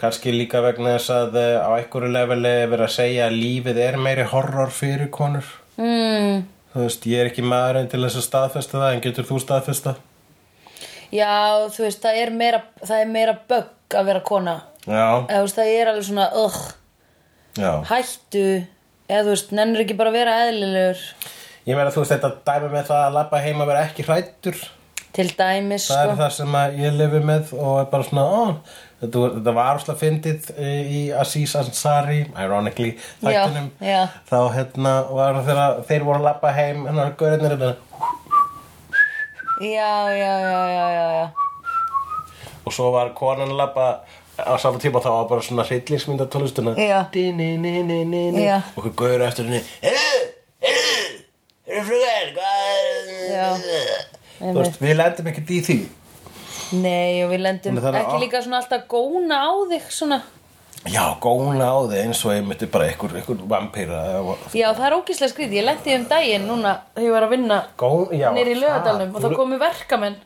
kannski 0.00 0.32
líka 0.34 0.62
vegna 0.64 0.96
þess 0.96 1.12
að 1.14 1.38
eh, 1.40 1.58
á 1.62 1.68
einhverju 1.76 2.10
leveli 2.14 2.52
er 2.64 2.72
verið 2.72 2.86
að 2.88 2.96
segja 2.96 3.28
að 3.28 3.38
lífið 3.42 3.80
er 3.84 4.00
meiri 4.02 4.26
horror 4.32 4.72
fyrir 4.74 5.10
konur. 5.14 5.46
Mm, 5.78 6.44
þú 6.74 6.84
veist, 6.86 7.06
ég 7.10 7.22
er 7.22 7.30
ekki 7.30 7.46
maðurinn 7.46 7.90
til 7.92 8.02
þess 8.04 8.20
að 8.20 8.26
staðfesta 8.28 8.82
það 8.82 8.96
en 8.96 9.04
getur 9.08 9.28
þú 9.30 9.40
staðfesta? 9.42 9.96
já, 11.14 11.32
þú 11.70 11.84
veist, 11.86 12.02
það 12.02 12.20
er 12.22 12.32
meira 12.34 12.62
það 12.82 13.00
er 13.00 13.10
meira 13.14 13.34
bögg 13.50 13.98
að 13.98 14.08
vera 14.10 14.22
kona. 14.26 14.54
Já, 14.84 15.04
eða 15.28 15.38
þú 15.38 15.44
veist, 15.46 15.58
það 15.58 15.74
er 15.74 15.90
alveg 15.92 16.08
svona 16.08 16.28
já. 17.54 17.72
Hættu. 17.90 18.46
Eða 19.04 19.24
þú 19.26 19.34
veist, 19.34 19.52
nennur 19.54 19.84
ekki 19.84 19.96
bara 19.98 20.10
að 20.10 20.18
vera 20.18 20.38
eðlilegur. 20.46 21.02
Ég 21.64 21.76
meina 21.78 21.92
þú 21.92 22.02
veist 22.02 22.14
þetta 22.14 22.30
dæmi 22.48 22.70
með 22.72 22.88
það 22.90 23.02
að 23.02 23.14
labba 23.18 23.42
heim 23.44 23.62
að 23.64 23.70
vera 23.70 23.84
ekki 23.88 24.06
hrættur 24.08 24.64
til 25.14 25.28
dæmis, 25.38 25.86
Það 25.88 26.00
er 26.00 26.08
sko. 26.10 26.16
það 26.18 26.32
sem 26.34 26.56
ég 26.82 26.96
lifi 26.98 27.20
með 27.22 27.52
og 27.54 27.76
er 27.78 27.90
bara 27.92 28.06
svona, 28.08 28.24
ó, 28.26 28.42
þetta, 29.04 29.22
var- 29.22 29.34
þetta 29.38 29.54
var 29.60 29.70
áslega 29.78 30.00
fyndið 30.02 30.50
eh, 30.56 30.92
í 30.98 31.00
Aziz 31.22 31.54
Ansari, 31.60 32.20
ironically, 32.44 32.92
þættinum. 33.22 33.70
Já, 33.80 33.92
já. 33.92 34.02
Þá 34.30 34.36
hérna 34.56 34.94
var 35.14 35.40
þegar 35.46 35.78
þeir 35.90 36.06
voru 36.10 36.18
að 36.22 36.26
labba 36.30 36.52
heim, 36.58 36.84
hérna, 36.88 37.06
gaurinnir, 37.20 37.54
hérna, 37.54 37.72
já, 39.60 39.92
já, 40.18 40.32
já, 40.40 40.60
já, 40.74 41.06
já, 41.14 41.30
og 42.64 42.72
svo 42.72 42.90
var 42.94 43.12
konan 43.14 43.52
að 43.52 43.58
labba 43.60 43.86
á 44.34 44.56
saman 44.58 44.80
tíma 44.82 44.98
þá 45.04 45.10
var 45.14 45.26
bara 45.30 45.44
svona 45.46 45.62
hryllingsmynda 45.68 46.26
tólustuna. 46.32 46.72
Og 48.74 48.86
hvað 48.88 48.94
gaur 48.98 49.22
eftir 49.28 49.46
henni, 49.46 49.60
heyrðu, 49.84 50.22
heyrðu, 50.64 51.20
heyrðu 51.68 51.84
frugar, 51.90 52.32
hvað 52.34 52.50
Já. 53.30 53.46
Þú 54.40 54.54
veist, 54.58 54.80
við 54.82 54.96
lendum 54.98 55.28
ekkert 55.30 55.52
í 55.54 55.60
því. 55.68 55.76
Nei, 56.80 57.22
og 57.24 57.30
við 57.32 57.42
lendum 57.44 57.78
ekki 57.78 58.20
líka 58.22 58.40
svona 58.44 58.60
alltaf 58.62 58.86
góna 58.90 59.40
á 59.46 59.52
þig 59.70 59.88
svona. 59.94 60.20
Já, 60.84 61.04
góna 61.20 61.70
á 61.72 61.78
þig 61.88 62.00
eins 62.02 62.20
og 62.26 62.34
einmitt 62.34 62.64
bara 62.72 62.90
einhver, 62.90 63.16
einhver 63.16 63.42
vampíra. 63.48 64.02
Já, 64.52 64.68
það 64.76 64.86
er 64.88 64.96
ógíslega 64.98 65.32
skrítið, 65.32 65.58
ég 65.60 65.68
lendi 65.68 65.96
um 65.96 66.06
daginn 66.10 66.46
núna 66.50 66.76
þegar 66.94 67.06
ég 67.08 67.16
var 67.16 67.26
að 67.28 67.34
vinna 67.36 67.60
nýri 68.36 68.54
í 68.56 68.60
lögadalnum 68.60 69.14
og 69.14 69.24
það 69.24 69.36
komu 69.40 69.60
verkamenn. 69.62 70.16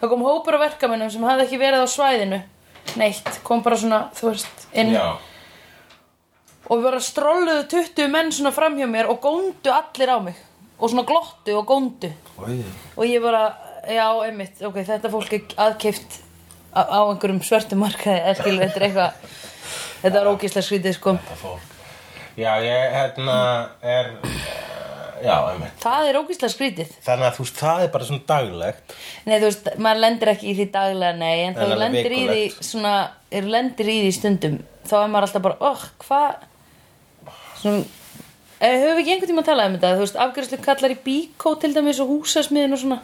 Það 0.00 0.10
kom 0.10 0.24
hópur 0.26 0.58
af 0.58 0.64
verkamennum 0.66 1.10
sem 1.14 1.24
hafði 1.24 1.46
ekki 1.46 1.60
verið 1.62 1.84
á 1.84 1.88
svæðinu. 1.88 2.40
Neitt, 2.98 3.28
kom 3.46 3.62
bara 3.62 3.78
svona, 3.78 4.00
þú 4.18 4.32
veist 4.32 4.66
inn. 4.74 4.90
Já, 4.96 5.14
og 6.72 6.78
við 6.78 6.86
bara 6.88 7.02
strolluðu 7.04 7.64
20 7.68 8.08
menn 8.12 8.32
svona 8.32 8.52
fram 8.54 8.78
hjá 8.78 8.86
mér 8.90 9.10
og 9.12 9.20
góndu 9.22 9.72
allir 9.72 10.12
á 10.12 10.18
mig. 10.24 10.38
Og 10.78 10.90
svona 10.90 11.04
glottu 11.06 11.54
og 11.58 11.66
góndu. 11.68 12.10
Oj. 12.42 12.62
og 12.96 13.04
ég 13.06 13.22
bara, 13.22 13.42
já, 13.88 14.06
einmitt. 14.26 14.62
Ok, 14.66 14.80
þetta 14.88 15.10
fólk 15.12 15.36
er 15.36 15.56
aðkeift 15.66 16.18
á, 16.74 16.82
á 16.86 17.00
einhverjum 17.08 17.42
svörtum 17.46 17.82
markaði 17.82 18.20
eða 18.20 18.34
skilur, 18.40 18.64
þetta 18.66 18.80
er 18.80 18.86
eitthvað 18.88 19.38
þetta 20.02 20.20
er 20.20 20.30
ógíslega 20.32 20.66
skrítið, 20.68 20.98
sko. 20.98 21.16
Þetta 21.22 21.40
fólk. 21.40 21.70
Já, 22.38 22.52
ég 22.64 22.94
hérna 22.96 23.38
er 23.84 24.14
uh, 24.16 24.36
Já, 25.22 25.34
einmitt. 25.52 25.74
Það 25.82 26.08
er 26.08 26.16
ógíslega 26.18 26.50
skrítið. 26.50 26.94
Þannig 27.04 27.28
að 27.28 27.36
þú 27.36 27.44
veist, 27.44 27.58
það 27.60 27.82
er 27.82 27.90
bara 27.94 28.06
svona 28.08 28.24
daglegt. 28.30 28.94
Nei, 29.28 29.34
þú 29.36 29.44
veist, 29.44 29.68
maður 29.86 30.00
lendir 30.02 30.30
ekki 30.32 30.48
í 30.50 30.54
því 30.58 30.66
daglega, 30.74 31.18
nei, 31.20 31.34
en 31.44 31.58
þá 31.58 31.76
lendir 31.78 32.16
í 32.16 32.22
því 32.30 32.40
svona, 32.58 32.94
er 33.30 33.50
lendir 33.52 33.92
í 33.92 33.98
því 34.06 34.14
stundum, 34.16 34.56
þá 34.88 34.96
er 35.02 35.12
maður 35.12 35.28
alltaf 35.28 35.44
bara, 35.46 35.60
oh, 35.70 35.84
hvað, 36.02 36.48
Svona, 37.62 37.84
eh, 38.58 38.80
höfum 38.82 38.96
við 38.96 39.00
ekki 39.04 39.12
einhvern 39.14 39.30
tíma 39.30 39.42
að 39.44 39.48
tala 39.52 39.66
um 39.68 39.74
þetta? 39.76 39.90
Þú 39.94 40.02
veist, 40.02 40.16
afgjörslu 40.24 40.56
kallar 40.64 40.94
í 40.94 40.98
bíkó 41.04 41.52
til 41.62 41.70
dæmis 41.76 42.00
og 42.02 42.10
húsasmiðin 42.10 42.74
og 42.74 42.80
svona 42.82 42.98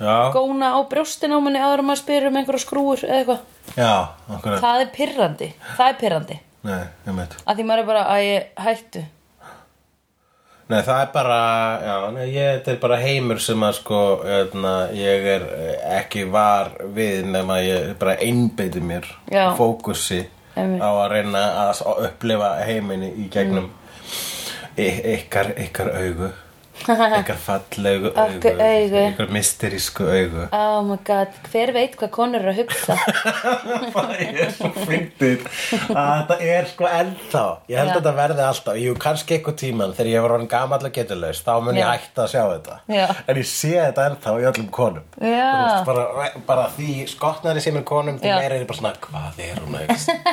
Já, 0.00 0.30
góna 0.34 0.72
á 0.74 0.80
brjóstin 0.90 1.32
á 1.32 1.38
manni 1.38 1.60
áður 1.62 1.84
maður 1.86 2.00
spyrir 2.02 2.26
um 2.32 2.36
einhverja 2.40 2.64
skrúur 2.64 3.02
eða 3.06 3.18
eitthvað. 3.20 3.42
Já, 3.78 3.92
okkur 4.34 4.56
það 4.64 4.80
er 4.84 4.88
pirrandi, 4.96 5.50
það 5.76 5.88
er 5.92 5.98
pirrandi. 6.00 6.38
Nei, 6.64 6.80
ég 7.06 7.18
veit 7.20 7.36
að 7.44 7.58
því 7.60 7.66
maður 7.68 7.82
er 7.84 7.88
bara 7.92 8.02
að 8.14 8.24
ég 8.24 8.48
hættu. 8.64 9.04
Nei, 10.64 10.78
það 10.80 11.00
er 11.04 11.08
bara, 11.12 11.38
já, 11.84 11.94
nei, 12.16 12.22
ég, 12.32 12.46
þetta 12.56 12.72
er 12.72 12.78
bara 12.80 12.96
heimur 13.02 13.40
sem 13.44 13.64
að 13.66 13.74
sko, 13.82 13.98
öðna, 14.24 14.70
ég 14.96 15.26
er 15.34 15.42
eh, 15.58 15.74
ekki 15.98 16.22
var 16.32 16.70
við 16.96 17.26
nema 17.34 17.58
ég 17.60 17.90
bara 18.00 18.14
einbeiti 18.24 18.80
mér 18.80 19.04
Já. 19.28 19.50
fókusi 19.58 20.22
Einmitt. 20.56 20.80
á 20.80 20.88
að 20.88 21.10
reyna 21.12 21.42
að 21.66 21.70
s- 21.74 21.82
að 21.84 22.00
upplifa 22.08 22.48
heiminni 22.64 23.10
í 23.12 23.28
gegnum 23.28 23.68
mm. 23.68 24.80
ykkar, 25.18 25.52
ykkar 25.66 25.92
augu 26.00 26.30
ykkar 27.20 27.38
fallegu 27.38 28.10
augu 28.18 28.50
ykkar 28.50 29.28
mysterísku 29.32 30.04
augu. 30.10 30.42
Oh 30.52 30.80
my 30.84 30.96
god, 31.06 31.30
hver 31.52 31.70
veit 31.76 31.94
hvað 32.00 32.10
konur 32.14 32.40
eru 32.42 32.50
að 32.52 32.58
hugsa? 32.64 32.96
Það 33.94 34.10
er 34.24 34.50
svo 34.56 34.70
fyndið 34.74 35.40
að 35.94 36.10
þetta 36.18 36.36
er 36.50 36.64
sko 36.72 36.84
ennþá. 36.90 37.44
Ég 37.70 37.76
held 37.78 37.88
Já. 37.88 37.94
að 37.94 37.98
þetta 38.00 38.14
verði 38.18 38.42
alltaf, 38.48 38.74
jú 38.82 38.96
kannski 39.04 39.36
eitthvað 39.38 39.56
tíman 39.62 39.94
þegar 39.96 40.10
ég 40.12 40.26
var 40.26 40.34
orðin 40.36 40.50
gamall 40.54 40.88
og 40.88 40.94
geturlaus 40.98 41.40
þá 41.46 41.52
mun 41.64 41.78
ég 41.78 41.84
Já. 41.84 41.92
hætta 41.94 42.20
að 42.26 42.32
sjá 42.34 42.42
þetta. 42.50 42.74
Já. 42.98 43.06
en 43.28 43.34
ég 43.40 43.48
sé 43.54 43.72
þetta 43.78 44.08
ennþá 44.10 44.30
í 44.34 44.48
öllum 44.50 44.68
konum. 44.74 45.04
Veist, 45.22 45.86
bara, 45.88 46.02
bara 46.48 46.64
því 46.74 46.90
skotnari 47.14 47.60
sem 47.64 47.76
er 47.78 47.86
konum 47.88 48.16
því 48.18 48.28
meira 48.34 48.54
er 48.58 48.62
ég 48.64 48.68
bara 48.68 48.80
svona, 48.82 48.94
hvað 49.06 49.34
er 49.46 49.56
hún 49.62 49.74
að 49.78 49.84
hugsa? 49.88 50.12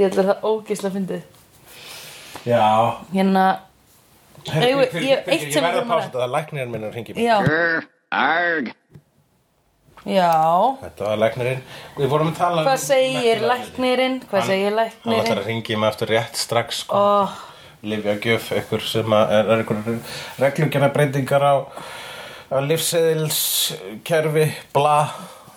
Ég 0.00 0.08
ætla 0.08 0.22
það 0.30 0.44
ógislega 0.48 0.94
fyndið 0.94 1.39
já. 2.46 2.94
Hérna, 3.14 3.46
ég- 4.44 4.92
ég 4.94 5.52
sem 5.52 5.62
verð 5.62 5.74
við 5.74 5.80
að 5.80 5.82
að- 5.82 5.88
pása 5.88 6.08
þetta, 6.10 6.22
er 6.24 6.28
læknirinn 6.36 6.70
minn 6.70 6.84
að 6.88 6.94
ringi 6.94 7.14
mig. 7.14 7.24
Já, 7.24 7.36
Grr, 7.44 7.82
arg. 8.12 8.72
já. 10.06 10.32
Þetta 10.82 11.04
var 11.04 11.16
læknirinn. 11.24 11.62
Við 11.98 12.08
vorum 12.08 12.32
að 12.32 12.36
tala 12.38 12.62
um 12.62 12.66
Hvað 12.68 12.78
segir 12.86 13.40
læknirinn? 13.50 14.20
Hvað 14.30 14.42
segir 14.46 14.70
hann 14.70 14.78
ætlar 14.88 15.12
læknirinn? 15.12 15.38
að 15.38 15.46
ringi 15.46 15.76
mig 15.76 15.88
aftur 15.92 16.08
rétt 16.08 16.36
strax 16.36 16.84
sko. 16.84 16.96
Ó, 16.96 17.28
Livjagjöf, 17.82 18.50
ykkur 18.52 18.80
sem 18.84 19.04
að 19.16 19.30
er, 19.32 19.50
er 19.54 19.62
ykkur 19.64 20.00
reglugjana 20.38 20.88
breytingar 20.92 21.40
á, 21.40 21.54
á 22.52 22.58
lífseðilskerfi, 22.60 24.50
bla 24.74 25.08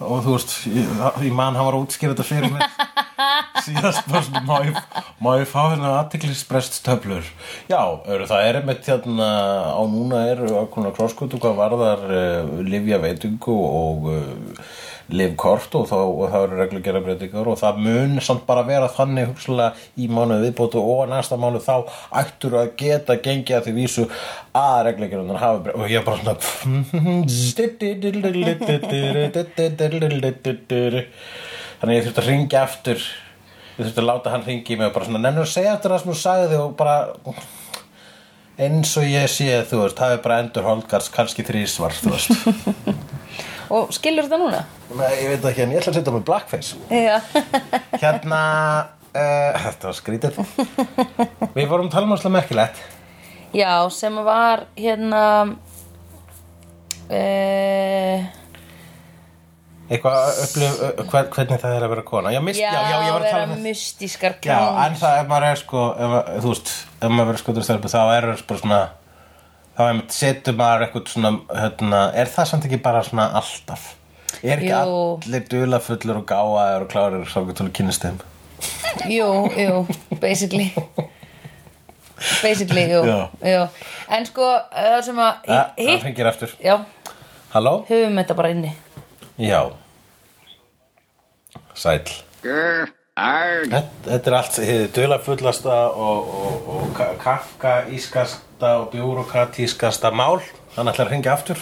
og 0.04 0.24
þú 0.26 0.36
veist, 0.36 0.56
ég, 0.70 0.92
ég 1.28 1.36
man 1.36 1.58
hann 1.58 1.68
var 1.68 1.78
að 1.78 1.86
útskýra 1.88 2.14
þetta 2.14 2.28
fyrir 2.28 2.54
mér. 2.54 2.68
Síðast 3.66 4.08
bara 4.10 4.22
svona, 4.26 4.42
má 4.48 4.56
ég, 4.68 4.80
má 5.24 5.30
ég 5.40 5.50
fá 5.50 5.60
hérna 5.72 5.94
aðtiklisbrest 6.02 6.80
töflur 6.86 7.24
já, 7.70 7.80
eru, 8.10 8.26
það 8.28 8.48
er 8.48 8.60
einmitt 8.60 8.90
hérna 8.90 9.28
á 9.72 9.82
núna 9.88 10.24
eru 10.34 10.50
ákveðna 10.58 10.92
krosskutu 10.98 11.40
hvað 11.40 11.60
varðar 11.62 12.04
uh, 12.10 12.56
livja 12.66 13.00
veitingu 13.04 13.56
og 13.56 14.10
uh, 14.12 14.74
livkort 15.12 15.76
og 15.76 15.88
þá, 15.90 15.98
þá 16.32 16.38
eru 16.40 16.60
reglugera 16.60 17.02
breytingar 17.04 17.50
og 17.52 17.58
það 17.60 17.82
mun 17.84 18.14
samt 18.24 18.46
bara 18.48 18.64
vera 18.68 18.88
þannig 18.92 19.34
hugsalega 19.34 19.74
í 20.00 20.08
mánuð 20.08 20.46
viðbótu 20.48 20.80
og 20.80 21.10
næsta 21.12 21.36
mánuð 21.40 21.66
þá 21.66 21.76
ættur 22.22 22.56
að 22.62 22.72
geta 22.80 23.18
gengið 23.24 23.58
að 23.58 23.66
því 23.68 23.74
vísu 23.82 24.06
að 24.56 24.80
reglugera 24.88 25.42
hafa 25.42 25.76
og 25.76 25.92
ég 25.92 26.00
er 26.00 26.08
bara 26.08 26.22
svona 26.22 26.38
þannig 31.84 32.00
ég 32.00 32.06
þurfti 32.08 32.22
að 32.24 32.30
ringja 32.30 32.64
aftur 32.64 33.02
ég 33.04 33.82
þurfti 33.82 34.00
að 34.00 34.08
láta 34.08 34.32
hann 34.32 34.48
ringi 34.48 34.78
mig 34.80 34.88
og 34.88 34.96
bara 34.96 35.10
svona 35.10 35.20
nennur 35.26 35.44
að 35.44 35.52
segja 35.52 35.76
eftir 35.76 35.92
það 35.92 36.04
sem 36.04 36.14
þú 36.14 36.18
sagði 36.22 36.60
og 36.62 36.76
bara 36.80 36.96
eins 38.64 38.94
og 39.02 39.08
ég 39.10 39.28
sé 39.34 39.50
þú 39.68 39.82
veist, 39.82 39.98
það 39.98 40.16
er 40.16 40.22
bara 40.24 40.40
endur 40.44 40.68
holdgars 40.68 41.10
kannski 41.12 41.46
þrísvar, 41.48 41.96
þú 41.98 42.14
veist 42.14 42.30
og 43.74 43.94
skilur 43.96 44.28
þetta 44.28 44.40
núna? 44.42 44.64
Nei, 44.94 45.12
ég 45.24 45.32
veit 45.34 45.48
ekki, 45.50 45.64
en 45.66 45.74
ég 45.74 45.82
ætla 45.82 45.94
að 45.94 45.98
setja 46.00 46.14
mig 46.14 46.26
blackface. 46.28 46.78
Já, 46.94 47.18
Hérna 48.04 48.42
uh, 49.14 49.52
Þetta 49.66 49.90
var 49.90 49.98
skrítið 49.98 50.40
Við 51.56 51.68
vorum 51.72 51.90
um 51.90 52.16
alltaf 52.16 52.34
merkilegt. 52.34 52.84
Já 53.54 53.74
sem 53.94 54.16
var 54.26 54.66
hérna 54.78 55.26
uh, 57.10 58.32
Eitthvað 59.94 60.40
upplif, 60.46 60.80
uh, 60.80 61.04
hvern, 61.12 61.30
hvernig 61.36 61.62
það 61.62 61.76
er 61.78 61.86
að 61.86 61.94
vera 61.94 62.06
kona. 62.08 62.32
Já, 62.34 62.42
mist, 62.42 62.62
já, 62.64 62.72
já, 62.74 62.98
að 63.04 63.20
vera 63.28 63.46
um 63.46 63.56
mystískar 63.62 64.40
Já, 64.42 64.58
en 64.88 64.98
það 64.98 65.20
ef 65.22 65.30
maður 65.30 65.48
er 65.52 65.62
sko 65.62 65.86
ef, 65.94 66.18
Þú 66.40 66.54
veist, 66.54 66.76
ef 66.98 67.14
maður 67.14 67.42
skotur 67.44 67.68
stelpu 67.68 67.94
þá 67.94 68.02
er 68.06 68.30
það 68.32 68.46
bara 68.50 68.64
svona 68.64 68.84
þá 69.78 69.84
setur 70.14 70.54
maður 70.58 70.86
eitthvað 70.88 71.08
svona 71.14 71.32
hérna, 71.58 72.02
er 72.14 72.30
það 72.30 72.50
samt 72.52 72.66
ekki 72.70 72.82
bara 72.86 73.04
svona 73.08 73.30
alltaf 73.40 73.92
Er 74.44 74.58
ekki 74.58 74.70
Jú. 74.72 74.78
allir 75.24 75.44
dulafullur 75.50 76.18
og 76.20 76.26
gáaður 76.30 76.86
og 76.86 76.90
klárir 76.92 77.26
svo 77.30 77.44
til 77.54 77.68
að 77.68 77.74
kynast 77.78 78.06
þeim 78.06 78.20
Jú, 79.10 79.28
jú, 79.58 79.84
basically 80.22 80.70
Basically, 82.42 82.86
jú, 82.88 83.02
Já. 83.04 83.30
jú. 83.44 83.64
En 84.16 84.26
sko, 84.26 84.48
það 84.72 85.02
sem 85.10 85.18
að 85.20 85.48
Ja, 85.50 85.62
Það 85.76 85.88
hitt, 85.90 86.04
fengir 86.06 86.30
aftur 86.30 86.54
já, 86.64 86.76
Halló? 87.54 87.74
höfum 87.90 88.20
þetta 88.22 88.38
bara 88.40 88.54
inni 88.56 88.74
Já 89.38 89.62
Sæll 91.74 92.06
Grr. 92.44 92.92
Þetta, 93.14 93.80
þetta 94.08 94.30
er 94.32 94.36
allt 94.40 94.56
hið 94.66 94.84
dulafullasta 94.96 95.74
og, 96.02 96.32
og, 96.34 96.70
og 96.74 96.88
ka- 96.98 97.12
kafkaískasta 97.22 98.72
og 98.82 98.88
bjúrokratískasta 98.96 100.10
mál. 100.18 100.40
Hann 100.74 100.90
ætlar 100.90 101.06
að 101.06 101.12
ringja 101.14 101.36
aftur. 101.36 101.62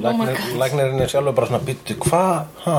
Læknir, 0.00 0.40
læknirinn 0.58 1.00
er 1.04 1.10
sjálfur 1.12 1.36
bara 1.36 1.48
svona 1.50 1.60
byttu 1.64 1.94
hvað, 2.02 2.48
ha, 2.64 2.78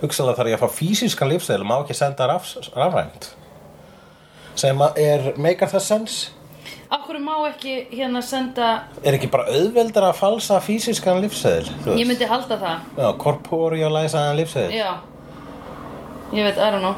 hugsaðlega 0.00 0.38
þarf 0.38 0.52
ég 0.52 0.56
að 0.56 0.62
fá 0.62 0.76
fysiskan 0.78 1.30
lífsæðil, 1.32 1.66
má 1.68 1.74
ekki 1.82 1.94
senda 1.98 2.26
raf, 2.30 2.48
rafrænt? 2.78 3.28
Sem 4.58 4.80
er, 4.96 5.28
meikar 5.40 5.70
það 5.72 5.84
sens 5.86 6.16
Akkur 6.92 7.16
má 7.24 7.34
ekki 7.48 7.74
hérna 7.92 8.20
senda 8.24 8.70
er 9.02 9.16
ekki 9.16 9.30
bara 9.32 9.46
auðveldar 9.52 10.08
að 10.10 10.18
falsa 10.18 10.58
fysiskan 10.64 11.22
lífsæðil 11.24 11.70
Ég 12.00 12.08
myndi 12.10 12.26
halda 12.28 12.58
það. 12.60 12.90
Já, 12.98 13.06
korpóriólæsaðan 13.22 14.36
lífsæðil 14.42 14.76
Já. 14.80 14.90
Ég 16.32 16.48
veit, 16.48 16.58
I 16.58 16.68
don't 16.74 16.82
know 16.84 16.96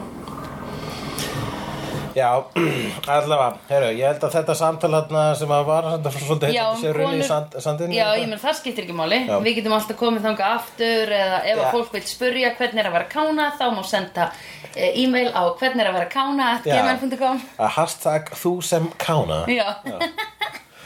Já, 2.15 2.29
allavega, 3.11 3.47
heyrðu, 3.69 3.91
ég 3.99 4.07
held 4.07 4.25
að 4.27 4.35
þetta 4.37 4.55
samtal 4.59 4.91
hérna 4.95 5.23
sem 5.39 5.55
að 5.57 5.65
var 5.67 5.89
svolítið 6.15 6.53
Já, 6.55 6.63
heitt 6.63 6.77
um 6.77 6.83
sé 6.83 6.93
runni 6.95 7.23
í 7.25 7.27
sand, 7.27 7.57
sandinu 7.65 7.97
Já, 7.97 8.05
ég 8.21 8.29
menn 8.31 8.43
það 8.43 8.59
skiptir 8.61 8.87
ekki 8.87 8.97
máli. 8.99 9.19
Já. 9.27 9.35
Við 9.43 9.59
getum 9.59 9.75
alltaf 9.75 9.99
komið 9.99 10.29
þangað 10.29 10.53
aftur 10.61 11.15
eða 11.19 11.41
ef 11.43 11.51
Já. 11.59 11.63
að 11.65 11.73
fólk 11.75 11.97
vil 11.97 12.05
spurja 12.13 12.53
hvernig 12.61 12.83
er 12.85 12.91
að 12.91 12.97
vera 12.99 13.09
kána 13.17 13.49
þá 13.59 13.65
má 13.75 13.83
senda 13.91 14.29
e, 14.75 14.93
e-mail 15.03 15.33
á 15.35 15.43
hvernig 15.59 15.83
er 15.83 15.91
að 15.91 15.99
vera 15.99 16.13
kána 16.15 16.53
at 16.55 16.71
Já. 16.71 16.79
gmail.com 16.79 17.43
Hashtag 17.79 18.31
þú 18.39 18.55
sem 18.63 18.89
kána 19.03 19.43
Já. 19.51 19.67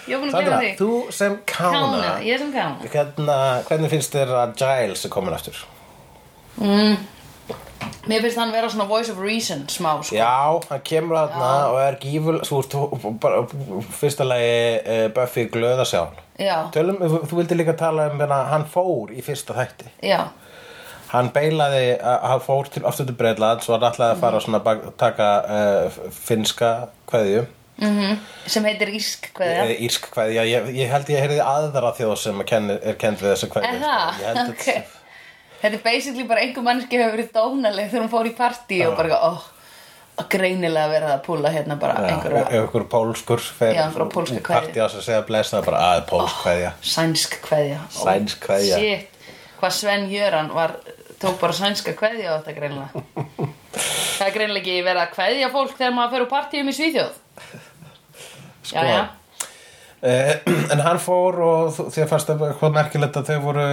Að 0.08 0.30
Sandra, 0.32 0.58
þú 0.78 0.90
sem 1.12 1.34
kána, 1.44 1.80
Kána, 1.92 2.12
ég 2.24 2.40
sem 2.40 2.48
kána 2.54 2.88
Hérna, 2.88 3.34
Hvernig 3.68 3.90
finnst 3.92 4.14
þér 4.16 4.30
að 4.40 4.54
Giles 4.56 5.04
er 5.04 5.12
komin 5.12 5.36
aftur? 5.36 5.58
Mér 8.06 8.22
finnst 8.22 8.38
hann 8.38 8.52
vera 8.54 8.68
svona 8.70 8.86
voice 8.88 9.10
of 9.12 9.18
reason 9.20 9.66
smá 9.68 9.96
sko. 10.02 10.14
Já, 10.16 10.60
hann 10.70 10.80
kemur 10.86 11.18
þarna 11.18 11.50
og 11.72 11.78
er 11.82 11.96
gíful 12.02 12.38
Þú 12.46 12.60
ert 12.62 13.54
fyrsta 13.98 14.24
lagi 14.28 14.52
uh, 14.78 15.08
Buffy 15.16 15.48
glöð 15.52 15.82
að 15.82 15.90
sjá 15.90 16.02
Tölum, 16.72 17.00
þú, 17.02 17.22
vildi 17.40 17.56
líka 17.58 17.74
tala 17.76 18.06
um 18.12 18.20
hérna, 18.22 18.44
hann 18.52 18.64
fór 18.70 19.10
í 19.10 19.24
fyrsta 19.26 19.56
þætti. 19.56 19.90
Já, 20.06 20.28
Hann 21.08 21.30
beilaði, 21.32 21.94
að 22.04 22.24
hann 22.30 22.42
fór 22.44 22.66
til 22.68 22.82
aftur 22.86 23.06
til 23.08 23.16
Breitland 23.16 23.62
svo 23.64 23.74
hann 23.74 23.86
ætlaði 23.88 24.12
að 24.14 24.18
fara 24.20 24.40
svona 24.44 24.58
bak, 24.60 24.82
taka 25.00 25.28
uh, 25.48 26.02
finska 26.12 26.72
kveðju. 27.08 27.46
Mm 27.80 28.18
sem 28.48 28.64
heitir 28.64 28.88
Ísk 28.96 29.28
kveðja. 29.36 29.64
Eða 29.64 29.74
írsk 29.86 30.06
kveðja, 30.14 30.44
ég, 30.48 30.68
ég 30.78 30.88
held 30.92 31.10
ég 31.12 31.20
heyrði 31.22 31.40
aðra 31.44 31.90
þjóð 31.96 32.14
sem 32.22 32.40
er 32.40 32.96
kend 32.98 33.20
við 33.20 33.28
þessa 33.34 33.48
kveðju 33.52 33.68
Er 33.74 33.82
það? 33.82 34.06
sko. 34.08 34.22
Ég 34.22 34.28
held 34.28 34.50
Ok. 34.54 34.97
Þetta 35.58 35.74
er 35.74 35.82
basically 35.84 36.24
bara 36.28 36.40
einhver 36.44 36.62
mannski 36.66 36.98
hefur 37.00 37.16
verið 37.16 37.30
dónaleg 37.34 37.88
þegar 37.90 38.04
hún 38.04 38.12
fór 38.12 38.28
í 38.30 38.34
partí 38.38 38.76
og 38.86 38.94
bara, 38.98 39.18
oh, 39.26 39.40
og 40.18 40.28
greinilega 40.30 40.90
verið 40.92 41.12
að 41.16 41.22
púla 41.26 41.50
hérna 41.54 41.76
bara 41.80 41.96
Já, 41.98 42.12
einhverja 42.12 42.44
einhver 42.60 42.84
pólskur 42.92 43.42
fer 43.42 43.74
Já, 43.74 43.82
einhverja 43.88 44.12
pólska 44.14 44.38
úr 44.38 44.44
kveðju. 44.46 44.68
partí 44.68 44.78
á 44.82 44.86
sig 44.90 45.00
að 45.00 45.06
segja 45.08 45.24
blessa 45.28 45.62
bara 45.66 45.80
að 45.96 46.04
pólsk 46.12 46.40
kveðja 46.44 46.70
sænsk 46.94 47.36
kveðja 47.48 47.80
Sænsk 47.98 48.40
kveðja. 48.46 48.78
Shit, 48.78 49.34
hvað 49.60 49.76
Sven 49.80 50.06
Jöran 50.14 50.52
var, 50.54 50.76
tók 51.22 51.38
bara 51.42 51.58
sænska 51.58 51.94
kveðja 51.98 52.34
á 52.34 52.38
þetta 52.38 52.56
greinilega 52.58 53.04
Það 54.18 54.26
er 54.30 54.34
greinilega 54.34 54.62
ekki 54.64 54.86
verið 54.86 55.02
að 55.04 55.12
kveðja 55.18 55.50
fólk 55.54 55.74
þegar 55.78 55.94
maður 55.98 56.14
fer 56.16 56.24
úr 56.26 56.30
partíum 56.36 56.70
í 56.70 56.76
Svíþjóð 56.78 57.14
Sko. 58.68 58.76
Jæja, 58.78 58.98
Eh, 59.02 59.17
en 60.72 60.80
hann 60.84 61.00
fór 61.02 61.40
og 61.42 61.72
þú- 61.74 61.88
þér 61.94 62.10
fannst 62.12 62.28
það 62.30 62.44
eitthvað 62.52 62.76
merkilegt 62.76 63.16
að 63.18 63.32
þau 63.32 63.40
voru 63.48 63.64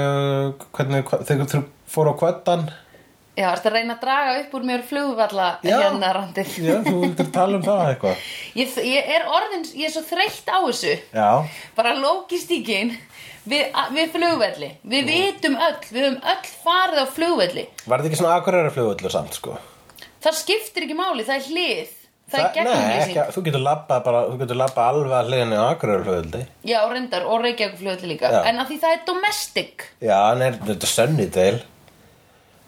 hvernig, 0.78 1.12
þau 1.28 1.46
þau 1.46 1.62
fóru 1.96 2.16
á 2.18 2.20
kvötan 2.24 2.66
Já, 3.36 3.50
ertu 3.52 3.68
að 3.68 3.74
reyna 3.76 3.98
að 3.98 4.04
draga 4.06 4.36
upp 4.40 4.54
úr 4.56 4.64
mér 4.64 4.84
flugvalla 4.88 5.48
hérna 5.60 6.12
randið 6.16 6.54
Já, 6.64 6.76
þú 6.86 6.94
vildur 7.02 7.28
tala 7.36 7.58
um 7.60 7.66
það 7.66 7.82
eitthvað. 7.90 8.22
Ég, 8.62 8.78
ég 8.88 9.10
er 9.18 9.26
orðin, 9.28 9.66
ég 9.76 9.90
er 9.90 9.92
svo 9.92 10.04
þreytt 10.08 10.48
á 10.48 10.58
þessu. 10.64 10.94
Já, 11.12 11.28
bara 11.76 11.92
lókistíkin 12.00 12.94
við, 13.44 13.66
við 13.92 14.14
flugvelli 14.16 14.70
við 14.88 15.12
vitum 15.12 15.60
öll, 15.60 15.76
við 15.92 16.06
höfum 16.08 16.18
öll 16.32 16.54
farið 16.64 17.04
á 17.04 17.08
flugvelli. 17.18 17.66
Var 17.84 18.00
þetta 18.06 18.12
ekki 18.14 18.22
svona 18.22 18.38
akureyra 18.40 18.72
flugvöldur 18.72 19.12
samt 19.18 19.36
sko? 19.36 19.60
Það 20.24 20.40
skiptir 20.40 20.88
ekki 20.88 20.96
máli, 20.98 21.28
það 21.28 21.36
er 21.42 21.52
hlið 21.52 21.92
það, 22.32 22.40
er 22.40 22.46
Nei, 22.46 22.54
gegnumlýsing. 22.56 23.34
þú 23.36 23.44
getur 23.48 23.64
labba 23.66 24.00
bara, 24.06 24.22
þú 24.32 24.38
getur 24.42 24.60
labba 24.62 24.88
alveg 24.92 25.14
að 25.20 25.30
hliðinu 25.32 25.60
á 25.62 25.66
akureyra 25.76 26.04
flugvöldi 26.08 26.42
já, 26.72 26.80
reyndar, 26.92 27.26
og 27.30 27.44
Reykjavík 27.46 27.78
flugvelli 27.82 28.12
líka. 28.16 28.32
Já. 28.34 28.42
en 28.50 28.60
að 28.64 28.72
því 28.72 28.80
það 28.82 28.96
er 28.98 29.04
domestic. 29.12 29.86
Já, 30.02 30.18
en 30.32 30.42
er 30.42 30.58
þetta 30.72 30.90
Sunnydale. 30.90 31.62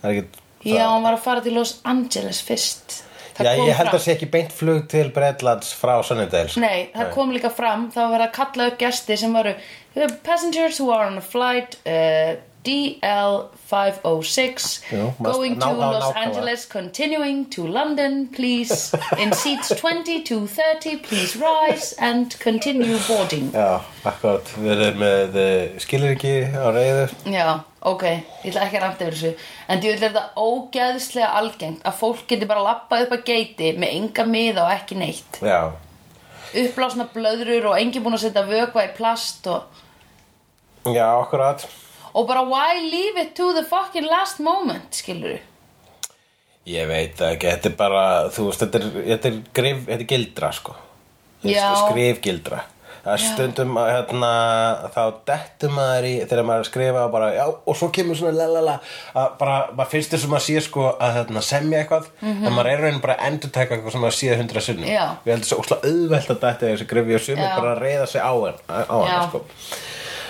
Það 0.01 0.11
er 0.11 0.21
ekki 0.21 0.71
já, 0.75 0.83
hann 0.91 1.03
var 1.07 1.17
að 1.17 1.23
fara 1.25 1.41
til 1.45 1.53
Los 1.57 1.75
Angeles 1.85 2.41
fyrst. 2.45 3.03
Það 3.37 3.45
Já, 3.45 3.51
ég 3.53 3.75
held 3.77 3.87
fram. 3.91 3.95
að 3.99 4.01
sé 4.01 4.13
ekki 4.15 4.27
beint 4.33 4.53
flug 4.57 4.87
til 4.89 5.09
Bretlands 5.13 5.67
frá 5.77 5.95
Sunnydale 6.05 6.49
sko. 6.49 6.61
Nei, 6.63 6.87
það 6.95 7.11
kom 7.13 7.33
líka 7.35 7.51
fram, 7.53 7.83
það 7.93 8.13
var 8.15 8.23
að 8.25 8.31
kalla 8.33 8.67
upp 8.71 8.77
gesti 8.81 9.17
sem 9.17 9.33
varu 9.33 9.53
"The 9.93 10.07
Passengers 10.25 10.79
who 10.81 10.89
are 10.91 11.05
on 11.05 11.17
a 11.17 11.21
flight 11.21 11.77
uh, 11.85 12.33
DL506 12.67 14.81
Jú, 14.91 15.13
going 15.23 15.55
to 15.59 15.65
ná- 15.65 15.77
ná- 15.77 15.91
Los 15.91 16.03
nákvæmlega. 16.03 16.25
Angeles 16.25 16.65
continuing 16.67 17.45
to 17.55 17.67
London 17.67 18.27
please. 18.35 18.97
In 19.17 19.33
seats 19.33 19.69
20 19.75 20.21
to 20.23 20.47
30 20.47 20.97
please 20.97 21.35
rise 21.39 21.95
and 21.99 22.35
continue 22.43 22.97
boarding. 23.07 23.51
Já, 23.53 23.79
akkurat, 24.03 24.43
við 24.59 24.71
erum 24.75 24.97
með 25.01 25.35
uh, 25.35 25.79
skilir 25.79 26.11
ekki 26.15 26.35
á 26.55 26.67
reyðu 26.75 27.07
Já, 27.33 27.47
ok, 27.81 28.03
ég 28.43 28.51
ætla 28.51 28.61
ekki 28.67 28.77
að 28.79 28.83
ranta 28.85 29.05
yfir 29.07 29.17
þessu. 29.17 29.33
En 29.67 29.81
því 29.83 29.87
er 29.93 29.99
þetta 30.05 30.23
ógeðslega 30.43 31.29
algengt 31.41 31.81
að 31.87 31.93
fólk 32.03 32.23
getur 32.31 32.47
bara 32.51 32.63
lappað 32.67 33.01
upp 33.07 33.13
að 33.17 33.25
geiti 33.31 33.67
með 33.79 33.89
enga 33.99 34.23
miða 34.27 34.61
og 34.67 34.71
ekki 34.77 34.95
neitt. 34.99 35.33
Já, 35.41 35.61
Uppblásna 36.57 37.03
blöðrur 37.11 37.65
og 37.73 37.77
engin 37.77 38.03
búin 38.05 38.15
að 38.15 38.21
setja 38.23 38.43
vökva 38.47 38.85
í 38.87 38.89
plast 38.95 39.47
og 39.51 39.61
já, 40.95 41.03
akkurat 41.19 41.59
Og 42.17 42.25
bara 42.29 42.41
why 42.47 42.79
leave 42.81 43.19
it 43.21 43.35
to 43.37 43.51
the 43.53 43.63
fucking 43.67 44.07
last 44.09 44.41
moment, 44.43 44.89
skilur 44.97 45.37
Ég 46.67 46.87
veit 46.89 47.21
ekki, 47.23 47.47
þetta 47.47 47.69
er 47.69 47.75
bara, 47.79 48.05
þú 48.33 48.49
veist, 48.49 48.63
þetta 48.65 48.79
er, 48.81 48.87
þetta 49.13 49.29
er, 49.29 49.37
grif, 49.55 49.85
þetta 49.87 50.03
er 50.03 50.09
gildra, 50.15 50.49
sko 50.55 50.73
Já. 51.47 51.69
Skrifgildra 51.85 52.63
Það 53.07 53.13
er 53.13 53.21
stundum 53.23 53.77
að, 53.79 53.89
hérna, 53.93 54.29
þá 54.91 55.01
dettum 55.29 55.75
maður 55.77 56.05
í, 56.09 56.13
þegar 56.27 56.43
maður 56.43 56.57
er 56.59 56.65
að 56.65 56.67
skrifa 56.67 57.03
og 57.05 57.11
bara, 57.13 57.27
já, 57.37 57.43
og 57.47 57.77
svo 57.79 57.87
kemur 57.95 58.17
svona 58.19 58.33
lalala, 58.35 58.73
að 59.15 59.37
bara, 59.39 59.53
maður 59.77 59.91
finnst 59.93 60.11
þess 60.11 60.27
að 60.27 60.43
sé, 60.43 60.55
sko, 60.65 60.89
að 60.99 61.13
hérna, 61.15 61.43
semja 61.47 61.79
eitthvað, 61.85 62.09
en 62.25 62.49
maður 62.51 62.71
er 62.73 62.83
raunin 62.83 62.99
bara 63.05 63.15
að 63.15 63.29
endurtaka 63.29 63.77
eitthvað 63.77 63.95
sem 63.95 64.03
maður 64.03 64.17
sé 64.17 64.35
hundra 64.41 64.63
sinnum. 64.65 64.83
Mhm. 64.83 64.91
Já. 64.97 65.05
Við 65.23 65.33
heldur 65.37 65.51
svo 65.53 65.59
óslega 65.63 65.93
auðvelt 65.93 66.33
að 66.33 66.41
detti 66.43 66.71
þessi 66.73 66.89
grifi 66.91 67.15
og 67.15 67.23
sumir 67.29 67.47
bara 67.53 67.71
að 67.77 67.81
reyða 67.85 68.09
sig 68.11 68.27
á 68.27 68.33
hann, 68.33 68.59
á 68.67 68.75
hann, 68.91 69.07
Já. 69.07 69.47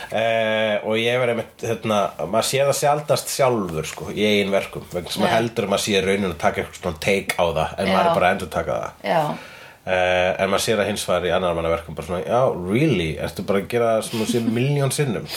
Uh, 0.08 0.78
og 0.88 0.96
ég 1.02 1.18
verið 1.20 1.36
með 1.42 1.66
hérna, 1.68 1.98
maður 2.32 2.46
sé 2.48 2.62
það 2.64 2.78
sjaldast 2.80 3.32
sjálfur 3.34 3.88
sko, 3.90 4.06
í 4.16 4.24
eigin 4.24 4.54
verkum 4.54 4.86
vegna 4.94 5.12
sem 5.12 5.20
Nei. 5.20 5.26
maður 5.28 5.36
heldur 5.36 5.66
að 5.68 5.72
maður 5.74 5.84
sé 5.84 6.02
raunin 6.06 6.30
að 6.32 6.38
taka 6.46 6.62
eitthvað 6.62 6.80
svona 6.80 7.02
take 7.04 7.36
á 7.36 7.46
það 7.58 7.74
en 7.76 7.90
Já. 7.90 7.92
maður 7.92 8.08
er 8.08 8.16
bara 8.16 8.30
að 8.30 8.36
endur 8.38 8.52
taka 8.54 8.78
það. 8.78 8.94
Já, 9.12 9.20
uh, 9.28 10.32
en 10.46 10.54
maður 10.54 10.64
sé 10.64 10.78
það 10.80 10.90
hins 10.94 11.04
vegar 11.10 11.28
í 11.28 11.34
annar 11.36 11.58
manna 11.58 11.74
verkum 11.76 11.98
bara 11.98 12.08
svona, 12.08 12.22
já, 12.24 12.42
really, 12.72 13.10
ertu 13.28 13.48
bara 13.50 13.64
að 13.64 13.68
gera 13.76 13.92
þú 14.08 14.30
sé 14.32 14.44
miljón 14.48 14.96
sinnum? 14.96 15.28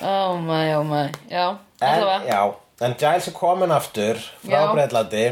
Oh 0.00 0.38
my, 0.38 0.74
oh 0.78 0.84
my. 0.86 1.08
Já, 1.28 1.56
en, 1.82 1.88
allavega. 1.88 2.28
já, 2.30 2.54
en 2.86 2.94
Giles 3.00 3.26
er 3.28 3.34
komin 3.34 3.72
aftur 3.74 4.20
frá. 4.44 4.60
Breitlandi 4.70 5.24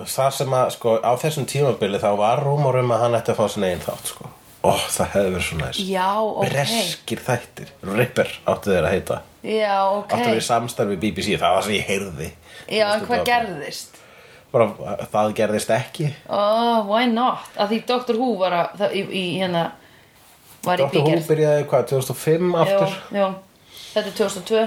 það 0.00 0.30
sem 0.38 0.54
að, 0.56 0.70
sko, 0.78 0.94
á 1.04 1.12
þessum 1.20 1.44
tímabili 1.48 2.00
þá 2.02 2.08
var 2.18 2.40
rúmur 2.42 2.80
um 2.80 2.94
að 2.96 3.04
hann 3.04 3.18
ætti 3.18 3.34
að 3.34 3.42
fá 3.42 3.44
sinni 3.52 3.68
eigin 3.68 3.84
þátt, 3.84 4.08
sko 4.14 4.30
ó, 4.64 4.72
það 4.96 5.12
hefði 5.14 5.34
verið 5.34 5.46
svo 5.48 5.58
næst 5.60 5.82
Já, 5.84 6.08
ok. 6.24 6.46
Breskir 6.48 7.24
þættir, 7.28 7.74
Ripper 7.94 8.32
áttu 8.50 8.72
þeir 8.72 8.88
að 8.88 8.96
heita. 8.96 9.20
Já, 9.44 9.76
ok. 10.00 10.16
Áttu 10.16 10.38
í 10.38 10.46
samstarfi 10.48 10.96
BBC, 11.04 11.36
það 11.36 11.58
var 11.58 11.68
sem 11.68 11.76
ég 11.76 11.92
heyrði. 11.92 12.30
Já, 12.72 12.86
en 12.94 13.04
hvað 13.04 13.28
gerðist? 13.28 14.00
bara, 14.54 14.98
það 15.10 15.32
gerðist 15.38 15.72
ekki. 15.74 16.10
Oh, 16.30 16.84
why 16.86 17.08
not? 17.10 17.48
Að 17.58 17.74
því 17.74 17.80
Dr. 17.88 18.18
Who 18.20 18.34
var 18.38 18.58
að, 18.60 18.84
í, 18.94 19.02
í 19.02 19.24
hérna 19.40 19.64
var 20.64 20.80
Dr. 20.80 21.02
Who 21.02 21.18
byrjaði 21.28 21.66
hvað, 21.70 21.88
2005 21.90 22.54
aftur 22.62 22.94
Já, 22.94 23.18
já, 23.18 23.26
þetta 23.92 24.06
er 24.06 24.16
2002 24.20 24.62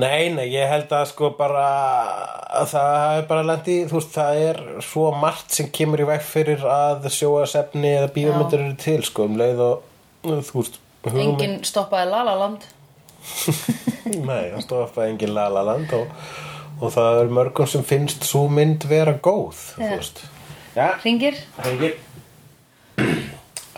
Nei, 0.00 0.30
nei, 0.32 0.46
ég 0.54 0.70
held 0.70 0.92
að 0.96 1.08
sko 1.10 1.32
bara 1.36 1.64
að 2.62 2.70
það 2.70 3.16
er 3.18 3.26
bara 3.28 3.44
lendi, 3.44 3.78
þú 3.90 3.98
veist, 3.98 4.14
það 4.14 4.42
er 4.46 4.60
svo 4.86 5.08
margt 5.16 5.56
sem 5.56 5.68
kemur 5.74 6.00
í 6.00 6.06
veg 6.08 6.22
fyrir 6.24 6.62
að 6.64 7.10
sjóasefni 7.12 7.90
eða 7.98 8.12
bíómyndir 8.14 8.64
eru 8.64 8.76
til, 8.80 9.00
sko, 9.04 9.26
um 9.28 9.36
leið 9.40 9.60
og 9.66 10.30
þú 10.48 10.62
veist, 10.62 10.78
hugmynd 11.04 11.26
Engin 11.26 11.58
stoppaði 11.68 12.12
Lalaland 12.12 12.64
Nei, 14.28 14.50
það 14.66 14.96
að 14.98 15.04
engin 15.06 15.34
lalaland 15.36 15.92
og, 15.96 16.10
og 16.80 16.94
það 16.94 17.20
er 17.20 17.34
mörgum 17.38 17.68
sem 17.70 17.84
finnst 17.86 18.26
svo 18.26 18.46
mynd 18.50 18.86
vera 18.90 19.14
góð, 19.22 19.60
þú 19.76 19.90
veist. 19.92 20.24
Já, 20.74 20.88
Ringir? 21.04 21.38
hengir 21.62 21.98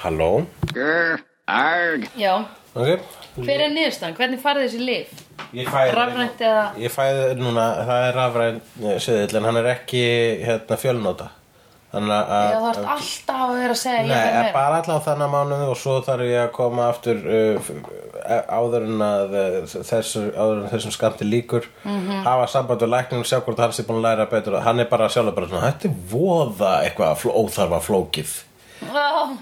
Halló, 0.04 0.44
Grr, 0.70 1.22
arg, 1.48 2.08
Já. 2.18 2.44
Ok. 2.74 3.04
Hver 3.34 3.62
er 3.64 3.70
niðurstaðan? 3.72 4.16
Hvernig 4.18 4.42
farið 4.42 4.66
þessi 4.68 4.82
lif? 4.84 5.22
Rafrænt 5.94 6.40
eða 6.48 6.66
Ég 6.82 6.92
fæði 6.94 7.24
núna, 7.40 7.64
það 7.86 8.04
er 8.08 8.18
rafræn 8.18 8.60
söðill 9.04 9.38
en 9.40 9.44
hann 9.50 9.56
er 9.62 9.70
ekki 9.76 10.04
hérna 10.44 10.78
fjölnóta 10.80 11.30
Þannig 11.94 12.10
að 12.10 12.48
Já, 12.50 12.56
það 12.58 12.68
ert 12.70 12.86
alltaf 12.94 13.42
að 13.44 13.52
vera 13.60 13.74
að 13.76 13.78
segja 13.84 13.98
Nei, 14.02 14.08
ég 14.10 14.16
er 14.18 14.32
er 14.34 14.40
meira 14.42 14.54
bara 14.56 14.78
allan 14.82 15.04
þannig 15.04 15.28
mánuð 15.34 15.60
og 15.70 15.76
svo 15.78 15.92
þarf 16.02 16.24
ég 16.26 16.40
að 16.42 16.48
koma 16.56 16.88
aftur 16.90 17.20
uh, 17.30 17.68
áður 18.58 18.86
en 18.88 19.04
að 19.04 19.36
þessu, 19.86 20.22
áður 20.34 20.62
en 20.64 20.70
þessum 20.72 20.94
skamti 20.96 21.28
líkur 21.28 21.68
Mhm. 21.84 22.24
hafa 22.24 22.46
samband 22.50 22.80
við 22.82 22.90
lækningum 22.96 23.26
sjá 23.28 23.38
hvort 23.44 23.58
hann 23.62 23.72
sé 23.76 23.84
búin 23.86 24.00
að 24.00 24.06
læra 24.08 24.26
betur. 24.30 24.56
Hann 24.64 24.80
er 24.80 24.88
bara 24.90 25.06
sjálfur 25.12 25.34
bara 25.36 25.46
svona, 25.52 25.70
þetta 25.70 25.90
er 25.90 25.94
voða 26.10 26.72
eitthvað 26.88 27.26
óþarfa 27.30 27.80
flókið 27.84 28.32
oh, 28.82 29.36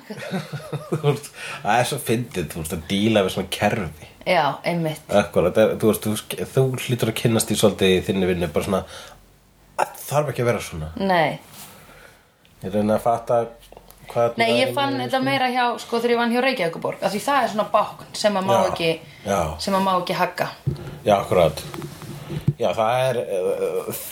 það 1.62 1.78
er 1.78 1.88
svo 1.88 1.98
fyndið, 2.06 2.48
þú 2.52 2.62
veist, 2.62 2.74
að 2.76 2.84
díla 2.90 3.22
við 3.26 3.34
svona 3.36 3.52
kerfi. 3.56 4.08
Já, 4.28 4.44
einmitt. 4.70 5.02
Akkurat, 5.18 5.54
það 5.56 5.64
er- 5.72 5.78
þú 5.82 5.90
veist, 5.90 6.06
þú, 6.06 6.46
þú 6.54 6.64
hlýtur 6.84 7.10
að 7.10 7.18
kynnast 7.22 7.50
í 7.50 7.56
svolítið 7.58 7.94
í 7.96 8.02
þinni 8.06 8.28
vinnu 8.30 8.48
bara 8.54 8.66
svona, 8.68 8.82
að 9.82 9.96
þarf 10.06 10.30
ekki 10.32 10.44
að 10.44 10.50
vera 10.52 10.62
svona. 10.68 10.90
Nei, 10.96 11.40
ég 12.62 12.74
reyna 12.76 12.98
að 13.00 13.04
fatta 13.08 13.40
hvað 14.12 14.36
Nei, 14.38 14.50
ég 14.60 14.74
fann 14.76 14.98
þetta 15.00 15.20
meira 15.24 15.48
hjá, 15.50 15.64
sko, 15.80 15.98
þegar 16.02 16.12
ég 16.14 16.20
vann 16.20 16.32
hjá 16.34 16.42
Reykjavíkuborg 16.44 17.02
af 17.02 17.12
því 17.14 17.20
það 17.24 17.42
er 17.46 17.52
svona 17.54 17.68
bákn 17.72 18.10
sem 18.18 18.36
að 18.36 18.44
má 18.50 18.52
Já, 18.58 18.64
ekki 18.72 18.90
já. 19.24 19.38
sem 19.62 19.74
að 19.78 19.84
má 19.86 19.92
ekki 20.02 20.16
hagga. 20.18 20.48
Já, 21.06 21.14
akkurat. 21.16 21.62
Já, 22.60 22.68
það 22.76 22.98
er 23.08 23.20
uh, 23.22 24.02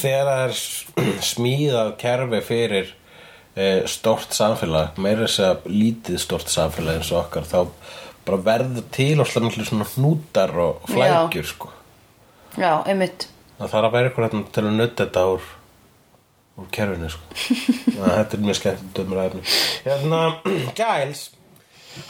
þegar 0.00 0.30
það 0.30 0.40
er 0.46 0.54
s- 0.56 1.30
smíðað 1.34 1.90
kerfi 2.00 2.40
fyrir 2.46 2.94
stort 3.90 4.36
samfélag 4.36 4.98
meira 5.02 5.26
þess 5.26 5.42
að 5.42 5.64
lítið 5.72 6.20
stort 6.22 6.52
samfélag 6.52 7.00
eins 7.00 7.10
og 7.12 7.24
okkar 7.24 7.48
þá 7.48 7.58
bara 8.26 8.42
verður 8.46 8.84
til 8.94 9.16
og 9.20 9.32
miklu 9.42 9.66
svona 9.66 9.88
hnútar 9.94 10.52
og 10.60 10.84
flækjur 10.90 11.48
sko. 11.48 11.72
Já, 12.58 12.82
einmitt. 12.86 13.28
Það 13.58 13.72
þarf 13.74 13.88
að 13.88 13.96
vera 13.96 14.10
eitthvað 14.10 14.28
hérna 14.28 14.54
til 14.54 14.64
að 14.64 14.76
nutta 14.78 15.04
þetta 15.06 15.26
úr 15.34 15.48
úr 16.60 16.70
kerfinu 16.74 17.10
sko. 17.10 17.42
Þannig 17.90 18.06
að 18.06 18.16
þetta 18.20 18.38
er 18.38 18.46
mjög 18.46 18.58
skemmt 18.60 18.96
dömur 18.96 19.20
aðeins 19.24 19.58
hérna, 19.86 20.22
Giles 20.80 21.26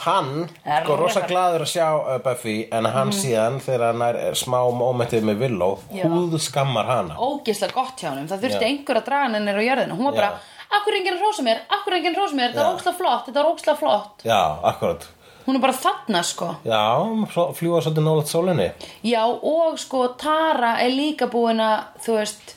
hann, 0.03 0.45
Er 0.63 0.85
sko, 0.85 0.95
rosa 0.99 1.23
glaður 1.25 1.65
að 1.65 1.71
sjá 1.71 1.85
uh, 1.97 2.17
Buffy 2.23 2.55
en 2.73 2.87
hann 2.93 3.11
síðan 3.15 3.57
þegar 3.63 3.87
hann 3.87 4.03
er 4.05 4.19
eh, 4.27 4.33
smá 4.37 4.59
mómentið 4.77 5.25
með 5.25 5.41
Willow, 5.45 5.79
Já. 5.89 6.05
húð 6.05 6.37
skammar 6.43 6.85
hana. 6.89 7.17
Ógislega 7.17 7.73
gott 7.75 7.97
hjá 8.01 8.11
honum, 8.11 8.27
það 8.29 8.45
þurfti 8.45 8.61
Já. 8.61 8.69
einhver 8.69 8.99
að 9.01 9.07
draga 9.09 9.29
hann 9.29 9.47
nýr 9.47 9.57
á 9.57 9.63
jörðinu 9.65 9.97
Hún 9.97 10.09
var 10.11 10.19
bara, 10.19 10.29
akkur 10.77 10.93
er 10.93 10.99
enginn 11.01 11.19
hrósa 11.21 11.45
mér, 11.45 11.63
akkur 11.69 11.93
er 11.93 11.99
enginn 12.01 12.15
hrósa 12.17 12.37
mér 12.37 12.51
Þetta 12.53 12.63
var 12.63 12.75
ógislega 12.75 12.97
flott, 13.01 13.25
þetta 13.27 13.41
var 13.43 13.51
ógislega 13.51 13.77
flott. 13.81 14.23
Já, 14.27 14.41
akkurat. 14.71 15.09
Hún 15.45 15.57
er 15.57 15.63
bara 15.63 15.73
þarna, 15.73 16.21
sko. 16.23 16.47
Já, 16.63 16.81
fljúga 17.57 17.81
svolítið 17.81 18.05
nálægt 18.05 18.29
sólinni. 18.31 18.67
Já, 19.03 19.23
og 19.25 19.79
sko, 19.81 20.05
Tara 20.21 20.75
er 20.83 20.93
líka 20.93 21.27
búin 21.31 21.59
að, 21.63 21.87
þú 22.05 22.17
veist 22.19 22.55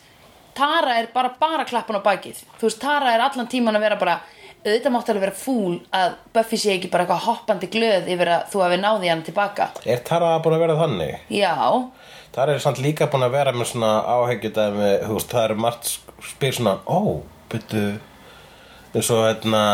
Tara 0.55 1.01
er 1.01 1.09
bara 1.15 1.33
bara 1.41 1.65
klappun 1.67 1.99
á 1.99 2.03
bakið. 2.05 2.45
Þú 2.61 2.69
veist, 2.69 2.81
Tara 2.83 3.15
er 3.17 3.25
allan 3.25 3.49
tíman 3.51 3.75
að 3.75 3.87
vera 3.89 3.99
bara 3.99 4.19
auðvitað 4.65 4.93
mátti 4.95 5.13
alveg 5.13 5.25
vera 5.27 5.37
fúl 5.37 5.75
að 5.93 6.15
Buffy 6.33 6.57
sé 6.61 6.75
ekki 6.77 6.89
bara 6.93 7.05
eitthvað 7.05 7.25
hoppandi 7.27 7.69
glöð 7.73 8.07
yfir 8.15 8.31
að 8.33 8.47
þú 8.53 8.63
hafi 8.65 8.79
náði 8.81 9.11
hann 9.13 9.25
tilbaka. 9.27 9.67
Er 9.85 10.01
Tara 10.07 10.39
búin 10.45 10.57
að 10.57 10.65
vera 10.65 10.77
þannig? 10.79 11.27
Já, 11.35 11.53
Tara 12.37 12.55
er 12.55 12.63
samt 12.65 12.81
líka 12.85 13.09
búin 13.13 13.27
að 13.27 13.35
vera 13.37 13.53
með 13.57 13.73
svona 13.73 13.91
áheggjudæmi, 14.15 14.93
þú 15.05 15.19
veist, 15.19 15.35
það 15.35 15.49
er 15.49 15.57
margt 15.67 15.93
spyr 16.31 16.57
svona, 16.57 16.79
ó, 16.89 17.01
byrju 17.55 17.89
eins 18.95 19.11
og 19.11 19.27
hérna 19.27 19.65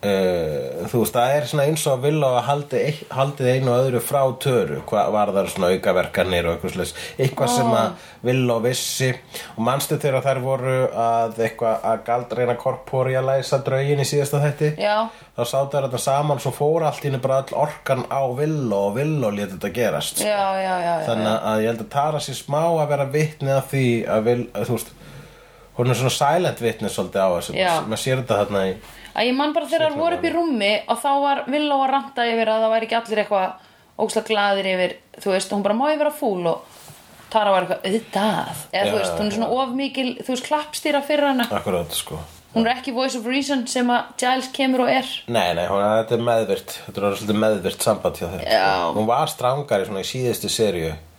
Uh, 0.00 0.86
þú 0.88 1.02
veist, 1.02 1.12
það 1.12 1.30
er 1.36 1.46
svona 1.50 1.64
eins 1.68 1.82
og 1.84 1.98
að 1.98 2.04
vilja 2.06 2.28
að 2.32 2.46
haldi, 2.46 2.78
haldið 3.12 3.48
einu 3.50 3.68
og 3.68 3.80
öðru 3.82 3.98
frá 4.00 4.20
töru 4.40 4.78
hvað 4.88 5.10
var 5.12 5.32
það 5.36 5.50
svona 5.52 5.68
aukaverkanir 5.74 6.46
og 6.48 6.54
eitthvað 6.54 6.72
slags, 6.72 6.94
eitthvað 7.20 7.50
sem 7.52 7.74
að 7.76 8.06
vilja 8.24 8.54
og 8.54 8.62
vissi 8.64 9.10
og 9.50 9.58
manstu 9.66 9.98
þegar 10.00 10.24
þær 10.24 10.40
voru 10.46 10.76
að 11.02 11.42
eitthvað 11.44 11.84
að 11.90 12.00
galdreina 12.06 12.54
korpórialæsa 12.62 13.58
draugin 13.66 14.00
í 14.00 14.06
síðasta 14.08 14.40
þetti 14.46 14.70
Já. 14.80 14.94
þá 15.36 15.42
sátu 15.52 15.76
þær 15.76 15.88
þetta 15.90 16.02
saman 16.06 16.40
svo 16.46 16.54
fór 16.56 16.88
allt 16.88 17.04
í 17.04 17.10
henni 17.10 17.20
bara 17.20 17.42
all 17.42 17.60
orkan 17.66 18.06
á 18.08 18.24
vilja 18.40 18.80
og 18.80 18.96
vilja 18.96 19.28
og 19.28 19.36
lítið 19.36 19.58
þetta 19.58 19.72
gerast 19.82 20.24
Já, 20.24 20.32
já, 20.64 20.64
já, 20.64 20.78
já, 20.86 21.06
þannig 21.10 21.36
að 21.52 21.66
ég 21.66 21.74
held 21.74 21.84
að 21.84 21.92
Tara 21.98 22.24
sér 22.24 22.40
smá 22.40 22.62
að 22.70 22.86
vera 22.94 23.10
vitni 23.18 23.52
af 23.52 23.68
því 23.74 23.84
að 24.16 24.26
vil, 24.30 24.40
að, 24.54 24.70
þú 24.70 24.80
veist 24.80 24.96
hún 25.78 25.90
er 25.90 25.98
svona 25.98 26.14
silent 26.14 26.62
vitni 26.64 26.90
svolítið 26.92 27.22
á 27.22 27.28
þessu. 27.36 27.58
Maður 27.86 28.02
sér 28.04 28.22
þetta 28.22 28.40
þarna 28.42 28.64
í 28.70 28.74
að 29.10 29.26
ég 29.26 29.36
man 29.36 29.54
bara 29.54 29.66
þegar 29.70 29.90
það 29.90 30.02
voru 30.04 30.18
upp 30.18 30.26
í 30.26 30.32
rúmi 30.34 30.72
og 30.86 31.00
þá 31.02 31.10
var 31.24 31.42
Villó 31.50 31.78
að 31.84 31.92
ranta 31.94 32.26
yfir 32.30 32.50
að 32.52 32.64
það 32.64 32.74
væri 32.74 32.88
ekki 32.88 32.98
allir 33.00 33.22
eitthvað 33.24 33.48
ógslag 34.00 34.28
glaðir 34.28 34.68
yfir 34.70 34.92
þú 35.20 35.32
veist, 35.34 35.54
hún 35.54 35.64
bara 35.66 35.76
má 35.76 35.86
ég 35.90 36.00
vera 36.00 36.14
fúl 36.14 36.44
og 36.50 36.76
Tara 37.30 37.52
var 37.54 37.62
eitthvað, 37.62 37.84
auðvitað. 37.86 38.62
Eða 38.74 38.80
Já, 38.80 38.90
þú 38.90 38.96
veist, 38.98 39.12
hún 39.20 39.28
er 39.28 39.34
svona 39.36 39.48
of 39.54 39.74
mikil, 39.78 40.06
þú 40.18 40.32
veist, 40.32 40.46
klappstýra 40.48 41.00
fyrir 41.06 41.28
hana. 41.28 41.44
Akkurat 41.54 41.94
sko 41.94 42.18
hún 42.54 42.66
er 42.66 42.72
ekki 42.76 42.92
voice 42.94 43.18
of 43.18 43.26
reason 43.26 43.66
sem 43.70 43.86
að 43.92 44.08
Giles 44.20 44.48
kemur 44.56 44.80
og 44.86 44.88
er. 44.92 45.06
Nei, 45.28 45.52
nei, 45.54 45.66
hún, 45.70 45.82
þetta 45.82 46.16
er 46.16 46.24
meðvirt 46.26 46.74
Þetta 46.86 47.00
er 47.06 47.16
svolítið 47.20 47.38
meðvirt 47.44 47.86
samband 47.86 48.18
hjá 48.20 48.26
þeim. 48.32 48.42
Já. 48.50 48.68
Hún 48.96 49.06
var 49.10 49.28
strangari 49.32 49.86
svona 49.88 50.02
í 50.04 50.08
síðustu 50.10 50.50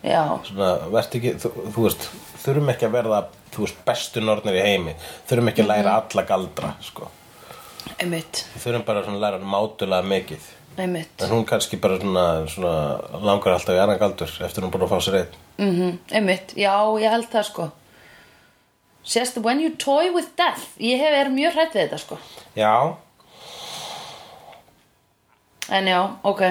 já, 0.03 0.21
Svona, 0.47 0.69
verð 0.91 1.15
ekki, 1.19 1.35
þú, 1.41 1.51
þú 1.75 1.87
veist 1.87 2.09
Þurfum 2.41 2.71
ekki 2.73 2.87
að 2.87 2.95
verða, 2.95 3.17
þú 3.53 3.65
veist, 3.67 3.81
bestu 3.85 4.21
nornir 4.25 4.55
í 4.57 4.61
heimi. 4.65 4.95
Þurfum 5.29 5.51
ekki 5.51 5.61
að 5.61 5.67
læra 5.69 5.91
Mhm. 5.91 6.07
alla 6.09 6.23
galdra, 6.25 6.71
sko. 6.81 7.09
Einmitt, 8.01 8.45
Þurfum 8.57 8.85
bara 8.85 9.03
að 9.19 9.21
læra 9.21 9.39
mátulega 9.39 10.01
mikið. 10.07 10.47
Einmitt. 10.79 11.21
En 11.21 11.29
hún 11.29 11.45
kannski 11.45 11.77
bara 11.79 11.99
svona, 11.99 12.47
svona 12.47 13.21
langar 13.21 13.53
alltaf 13.53 13.75
í 13.75 13.79
annan 13.83 13.99
galdur 13.99 14.31
Eftir 14.41 14.63
hún 14.63 14.71
búin 14.71 14.85
að 14.87 14.89
fá 14.93 14.99
sér 15.03 15.17
einn. 15.19 15.37
Mm 15.59 15.97
einmitt, 16.11 16.53
já, 16.55 16.73
ég 16.99 17.11
held 17.11 17.29
það 17.29 17.43
sko 17.45 17.71
sérst, 19.03 19.39
when 19.43 19.61
you 19.61 19.75
toy 19.75 20.11
with 20.13 20.35
death 20.37 20.75
ég 20.79 20.99
hef 21.01 21.15
er 21.21 21.31
mjög 21.33 21.55
hrætt 21.57 21.77
við 21.77 21.87
þetta 21.87 22.01
sko. 22.01 22.17
Já, 22.55 22.97
en 25.69 25.87
já, 25.87 26.01
ok. 26.23 26.43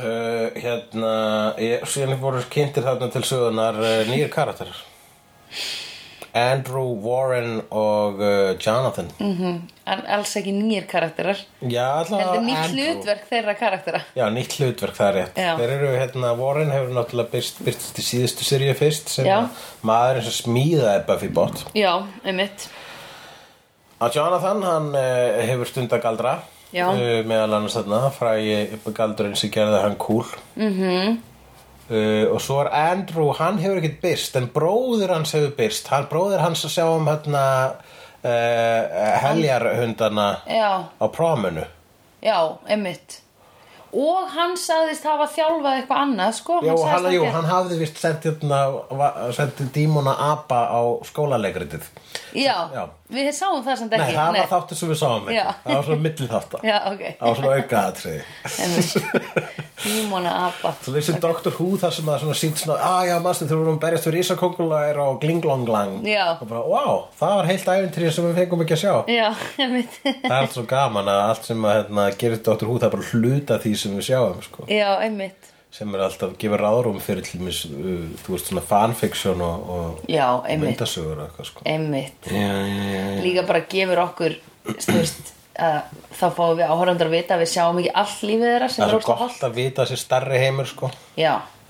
Uh, 0.00 0.48
hérna 0.56 1.14
ég, 1.60 1.82
Síðan 1.90 2.20
voru 2.22 2.40
kynntir 2.48 2.86
þarna 2.86 3.10
til 3.12 3.24
sögunar 3.26 3.76
uh, 3.76 3.98
nýjir 4.08 4.30
karakterar 4.32 4.78
Andrew, 6.34 6.94
Warren 7.04 7.62
og 7.70 8.20
uh, 8.20 8.56
Jonathan. 8.58 9.10
Mm 9.18 9.60
en 9.90 10.02
alls 10.14 10.32
ekki 10.38 10.52
nýjir 10.54 10.84
karakterar. 10.90 11.38
Já, 11.66 12.04
heldur 12.06 12.44
nýtt 12.44 12.60
Andrew. 12.64 12.90
hlutverk 12.92 13.24
þeirra 13.30 13.54
karaktera. 13.58 14.02
Já, 14.14 14.26
nýtt 14.32 14.54
hlutverk, 14.58 14.94
það 14.94 15.08
er 15.08 15.16
rétt. 15.18 15.40
Já. 15.40 15.50
Þeir 15.58 15.72
eru, 15.76 15.88
hérna, 15.96 16.30
Warren 16.38 16.70
hefur 16.74 16.92
náttúrulega 16.94 17.34
byrst, 17.34 17.62
byrst 17.66 17.98
í 17.98 18.04
síðustu 18.06 18.46
seríu 18.46 18.76
fyrst 18.78 19.10
sem 19.10 19.26
Já. 19.26 19.40
maðurinn 19.86 20.28
sem 20.28 20.36
smíðaði 20.44 21.02
Buffy 21.08 21.32
bot. 21.40 21.64
Já, 21.74 21.90
einmitt. 22.22 22.68
Að 24.00 24.20
Jonathan, 24.20 24.62
hann 24.64 24.92
uh, 24.94 25.40
hefur 25.50 25.68
stund 25.68 25.96
að 25.96 26.04
galdra 26.06 26.36
uh, 26.38 27.00
meðal 27.26 27.58
annars 27.58 27.76
þarna 27.76 28.04
frægi 28.14 28.60
galdurinn 28.96 29.36
sem 29.36 29.52
gerði 29.52 29.82
hann 29.82 29.98
cool. 30.00 30.24
Mm 30.54 30.78
-hmm. 30.78 31.18
Uh, 31.90 32.26
og 32.34 32.40
svo 32.42 32.60
er 32.64 32.70
Andrew, 32.80 33.32
hann 33.38 33.58
hefur 33.62 33.80
ekkert 33.82 34.00
byrst 34.04 34.36
en 34.40 34.50
bróðir 34.54 35.12
hans 35.14 35.34
hefur 35.36 35.54
byrst 35.58 35.90
hann, 35.92 36.06
bróðir 36.10 36.42
hans 36.44 36.64
að 36.68 36.76
sjá 36.76 36.84
um 36.90 37.08
hérna 37.10 37.42
uh, 38.22 39.18
heljarhundana 39.24 40.28
já, 40.46 40.70
á 40.86 41.06
prómunu 41.12 41.66
já, 42.22 42.38
einmitt. 42.68 43.20
Og 43.90 44.28
hann 44.30 44.52
sagðist 44.54 45.02
hafa 45.02 45.24
þjálfað 45.34 45.80
eitthvað 45.80 46.02
annað 46.04 46.34
sko. 46.36 46.60
Sagðist 46.62 46.84
hann, 46.92 47.06
jú, 47.10 47.24
hann 47.34 47.48
hafði 47.48 47.78
vist 47.80 47.96
sendt 47.98 48.28
hérna, 48.28 48.60
dímona 49.74 50.12
apa 50.28 50.60
á 50.70 50.80
skólalegritið. 51.08 51.88
Já, 52.38 52.54
Já. 52.70 52.84
við 53.10 53.32
sáum 53.34 53.64
það 53.66 53.80
samt 53.80 53.96
Nei, 53.96 54.04
ekki. 54.04 54.14
það 54.14 54.36
var 54.36 54.52
þáttur 54.52 54.78
sem 54.78 54.92
við 54.92 55.00
sáum 55.00 55.26
ekki. 55.26 55.40
Já. 55.40 55.48
Það 55.64 55.74
var 55.74 55.88
svona 55.88 56.04
milli 56.06 56.28
þáttar 56.30 56.68
já, 56.70 56.76
ok. 56.92 57.02
Það 57.18 57.26
var 57.26 57.40
svona 57.40 57.56
aukaðatriði 57.58 58.22
Dímona 59.84 60.32
apa 60.46 60.72
Svo 60.80 60.94
þessi 60.94 61.14
okay. 61.16 61.22
Dr. 61.24 61.54
Who 61.56 61.78
það 61.80 61.94
sem 61.96 62.10
að 62.12 62.34
sínt 62.40 62.62
svona 62.62 62.78
að 62.84 63.10
já, 63.10 63.14
maður 63.24 63.40
þegar 63.40 63.52
við 63.52 63.62
vorum 63.64 63.80
berjast 63.84 64.08
fyrir 64.08 64.24
Ísakongulær 64.24 65.00
og 65.04 65.20
Glinglonglang 65.22 65.94
og 66.00 66.42
bara, 66.50 66.64
wow, 66.72 67.04
það 67.20 67.36
var 67.40 67.50
heilt 67.50 67.70
æfintri 67.74 68.10
sem 68.14 68.28
við 68.28 68.42
fengum 68.42 68.64
ekki 68.66 68.76
að 68.76 68.82
sjá 68.84 68.94
já, 69.10 69.28
einmitt 69.64 70.00
Það 70.04 70.26
er 70.32 70.36
allt 70.40 70.58
svo 70.58 70.66
gaman 70.70 71.12
að 71.12 71.22
allt 71.28 71.48
sem 71.50 71.64
að 71.64 71.78
hérna, 71.78 72.08
gerir 72.20 72.42
Dr. 72.42 72.66
Who 72.68 72.76
það 72.76 72.90
er 72.90 72.94
bara 72.96 73.08
hluta 73.14 73.60
því 73.62 73.74
sem 73.84 73.96
við 73.98 74.08
sjáum 74.10 74.44
sko. 74.44 74.68
já, 74.70 74.90
einmitt 74.98 75.50
sem 75.70 75.92
er 75.94 76.02
alltaf 76.02 76.32
að 76.32 76.38
gefa 76.42 76.58
ráðrúm 76.58 76.96
fyrir 77.02 77.22
til 77.26 77.40
mis, 77.46 77.60
uh, 77.70 78.06
þú 78.24 78.34
veist 78.34 78.48
svona 78.50 78.62
fanfiction 78.66 79.42
og, 79.46 79.68
og 79.70 80.00
já, 80.10 80.26
myndasögur 80.58 81.20
eitthvað 81.24 81.52
sko. 81.52 81.62
einmitt 81.62 82.26
Já, 82.26 82.48
já, 82.66 82.88
já, 82.96 83.20
líka 83.22 83.44
bara 83.46 83.62
gefur 83.70 84.02
okkur 84.08 84.34
veist, 84.66 85.30
þá 85.54 86.26
fáum 86.36 86.56
við 86.56 86.66
áhörðandar 86.70 87.10
að 87.10 87.16
vita 87.16 87.34
að 87.34 87.42
við 87.42 87.50
sjáum 87.52 87.80
ekki 87.80 87.92
all 88.02 88.28
lífið 88.28 88.46
þeirra 88.46 88.68
Það 88.74 88.94
er 88.94 89.06
gott 89.08 89.42
að 89.44 89.56
vita 89.58 89.84
þessi 89.84 89.96
starri 90.04 90.38
heimur 90.38 90.68
sko. 90.70 90.90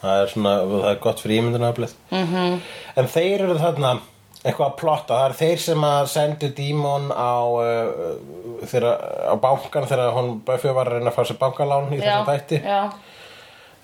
það 0.00 0.22
er 0.22 0.30
svona, 0.32 0.54
það 0.70 0.90
er 0.90 1.00
gott 1.04 1.20
fyrir 1.20 1.42
ímyndunaflið 1.42 1.94
mm 2.10 2.26
-hmm. 2.26 2.60
en 2.96 3.10
þeir 3.14 3.44
eru 3.46 3.58
þarna 3.58 3.94
eitthvað 4.40 4.66
að 4.70 4.76
plotta, 4.80 5.16
það 5.16 5.24
er 5.28 5.34
þeir 5.36 5.58
sem 5.60 5.82
að 5.84 6.06
sendu 6.08 6.48
dímon 6.56 7.10
á 7.12 7.36
uh, 7.44 8.64
þeirra, 8.70 8.92
á 9.28 9.34
bankan 9.40 9.88
þegar 9.88 10.14
hún 10.16 10.30
Buffy 10.46 10.72
var 10.72 10.88
að 10.88 10.96
reyna 10.96 11.10
að 11.10 11.18
fá 11.18 11.24
sér 11.28 11.40
bankalán 11.40 11.90
í 11.92 11.98
já, 11.98 12.04
þessum 12.04 12.30
þætti 12.30 12.62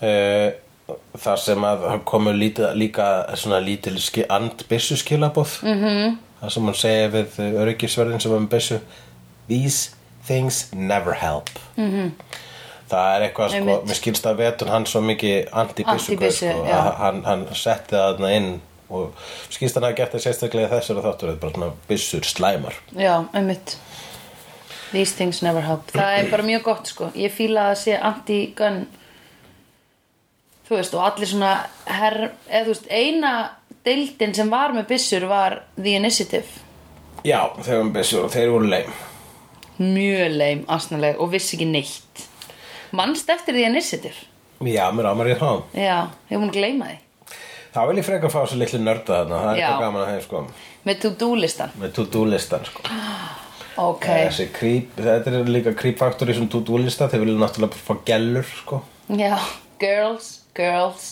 uh, 0.06 0.48
þar 1.26 1.42
sem 1.42 1.66
að 1.68 1.84
komu 2.08 2.32
lítið, 2.32 2.70
líka 2.78 3.08
svona 3.34 3.60
lítil 3.60 3.98
andbissu 4.28 4.96
skilabóð 4.96 5.58
mm 5.62 5.82
-hmm. 5.82 6.16
það 6.40 6.54
sem 6.54 6.64
hann 6.64 6.74
segir 6.74 7.10
við 7.10 7.60
öryggisverðin 7.64 8.20
sem 8.20 8.32
var 8.32 8.40
með 8.40 8.54
bissu 8.56 8.80
these 9.48 9.96
things 10.26 10.72
never 10.72 11.14
help. 11.14 11.48
Mm 11.76 11.90
-hmm. 11.90 12.10
það 12.88 13.16
er 13.16 13.22
eitthvað 13.22 13.48
sko, 13.48 13.56
Einmitt. 13.56 13.84
mér 13.84 13.94
skilst 13.94 14.26
að 14.26 14.36
vetun 14.36 14.68
hann 14.68 14.86
svo 14.86 15.00
mikið 15.00 15.48
antibissu 15.52 16.12
Antibyssu, 16.12 16.50
sko, 16.50 16.64
hann, 16.98 17.24
hann 17.24 17.46
setti 17.54 17.96
það 17.96 18.12
þarna 18.12 18.30
inn 18.36 18.60
og 18.88 19.14
skilst 19.50 19.74
hann 19.74 19.84
að 19.84 19.96
gert 19.96 20.12
það 20.14 20.22
sérstaklega 20.22 20.66
í 20.66 20.70
þessari 20.70 21.02
þáttur 21.02 21.32
þetta 21.32 21.32
er 21.32 21.40
bara 21.40 21.52
svona 21.52 21.72
byssur 21.88 22.24
slæmar. 22.24 22.74
Já, 22.96 23.24
einmitt. 23.34 23.76
These 24.92 25.16
things 25.16 25.42
never 25.42 25.60
help. 25.60 25.90
Það 25.90 26.18
er 26.18 26.30
bara 26.30 26.42
mjög 26.42 26.62
gott 26.62 26.86
sko. 26.86 27.10
Ég 27.14 27.32
fíla 27.34 27.70
að 27.70 27.74
sé 27.74 27.98
anti-gun. 27.98 28.86
Þú 30.68 30.76
veist 30.76 30.94
og 30.94 31.02
allir 31.02 31.26
svona 31.26 31.66
her, 31.84 32.30
eða 32.50 32.64
þú 32.64 32.68
veist 32.74 32.86
eina 32.90 33.32
deildin 33.84 34.34
sem 34.34 34.50
var 34.50 34.72
með 34.74 34.86
byssur 34.86 35.26
var 35.26 35.62
The 35.74 35.98
Initiative. 35.98 36.46
Já, 37.24 37.50
þeir 37.62 37.76
voru 37.76 37.92
byssur 37.98 38.24
og 38.24 38.30
þeir 38.30 38.50
voru 38.54 38.70
leim 38.70 38.94
mjög 39.78 40.36
leim, 40.36 40.64
asnaleg 40.68 41.18
og 41.20 41.30
vissi 41.32 41.56
ekki 41.56 41.68
neitt. 41.70 42.26
Mannst 42.96 43.28
eftir 43.30 43.56
The 43.56 43.66
Initiative 43.66 44.14
já, 44.64 44.86
mér 44.94 45.10
ámar 45.10 45.28
ég 45.28 45.40
þá 45.40 45.62
já, 45.76 45.96
ég 46.30 46.38
mun 46.40 46.48
að 46.48 46.56
gleyma 46.56 46.86
því? 46.88 46.98
Þá 47.76 47.80
vil 47.90 47.98
ég 48.00 48.06
frekar 48.06 48.32
fá 48.32 48.38
svo 48.48 48.56
litlu 48.56 48.78
nörda 48.80 49.18
þarna. 49.18 49.38
Það 49.42 49.50
er 49.50 49.58
Já. 49.58 49.66
eitthvað 49.66 49.82
gaman 49.84 50.00
að 50.00 50.06
þeim 50.12 50.22
sko. 50.24 50.38
Með 50.86 51.00
to-do 51.02 51.26
listan 51.36 51.74
með 51.76 51.90
to-do 51.98 52.22
listan 52.30 52.64
sko. 52.64 52.84
Ok, 53.76 54.06
Þessi 54.08 54.46
creep, 54.56 54.94
þetta 54.96 55.32
er 55.36 55.50
líka 55.52 55.74
creep-faktor 55.76 56.30
í 56.32 56.36
svona 56.38 56.48
to-do 56.54 56.78
lista 56.80 57.10
Þeir 57.12 57.26
vilja 57.26 57.42
náttúrulega 57.42 57.74
bara 57.74 57.84
fá 57.84 57.98
gellur 58.08 58.46
sko. 58.62 58.78
já, 59.12 59.36
girls, 59.82 60.30
girls 60.56 61.10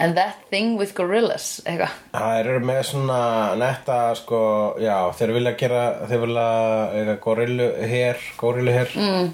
and 0.00 0.16
that 0.16 0.42
thing 0.50 0.76
with 0.80 0.94
gorillas 0.96 1.60
eitthvað, 1.68 1.94
Það 2.14 2.40
eru 2.40 2.58
með 2.64 2.82
svona 2.88 3.20
netta 3.60 4.00
sko, 4.18 4.40
já, 4.80 4.96
þeir 5.18 5.34
vilja 5.36 5.54
gera 5.60 5.84
þeir 6.10 6.22
vilja 6.24 7.16
gorillu 7.24 7.70
her, 7.92 8.28
gorillu 8.40 8.74
her. 8.74 8.94
Mm. 8.96 9.32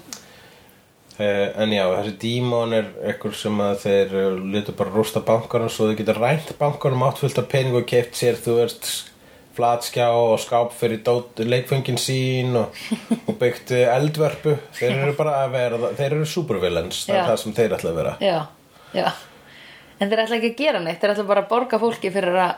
en 1.17 1.71
já, 1.73 1.83
þessi 1.95 2.15
dímon 2.21 2.75
er 2.77 2.89
ekkur 3.13 3.33
sem 3.33 3.61
að 3.63 3.79
þeir 3.87 4.17
litur 4.53 4.75
bara 4.77 4.93
rústa 4.93 5.23
bankanum 5.25 5.71
svo 5.73 5.87
þeir 5.89 6.03
geta 6.03 6.17
rænt 6.19 6.51
bankanum 6.59 7.07
áttfullt 7.07 7.39
af 7.41 7.47
pening 7.49 7.77
og 7.79 7.87
keft 7.89 8.19
sér, 8.19 8.37
þú 8.37 8.59
veist 8.59 8.91
flatskjá 9.57 10.11
og 10.13 10.35
skáp 10.37 10.75
fyrir 10.77 10.99
dót, 11.01 11.39
leikfengin 11.41 11.97
sín 11.97 12.59
og, 12.59 12.75
og 13.23 13.39
byggt 13.39 13.73
eldverpu 13.79 14.53
þeir 14.77 14.99
eru 14.99 15.15
bara 15.17 15.39
að 15.47 15.55
vera, 15.55 15.81
þeir 15.97 16.19
eru 16.19 16.29
supervillains 16.29 17.07
það 17.07 17.17
er 17.17 17.31
það 17.31 17.41
sem 17.41 17.57
þeir 17.57 17.75
ætla 17.79 17.95
að 17.95 17.99
vera. 18.03 18.13
Já, 18.21 18.37
já 18.93 19.09
en 19.99 20.09
þeir 20.11 20.23
ætla 20.25 20.37
ekki 20.39 20.51
að 20.53 20.59
gera 20.63 20.79
neitt 20.83 21.01
þeir 21.01 21.13
ætla 21.15 21.27
bara 21.29 21.43
að 21.45 21.51
borga 21.51 21.79
fólki 21.81 22.11
fyrir 22.13 22.37
að 22.37 22.55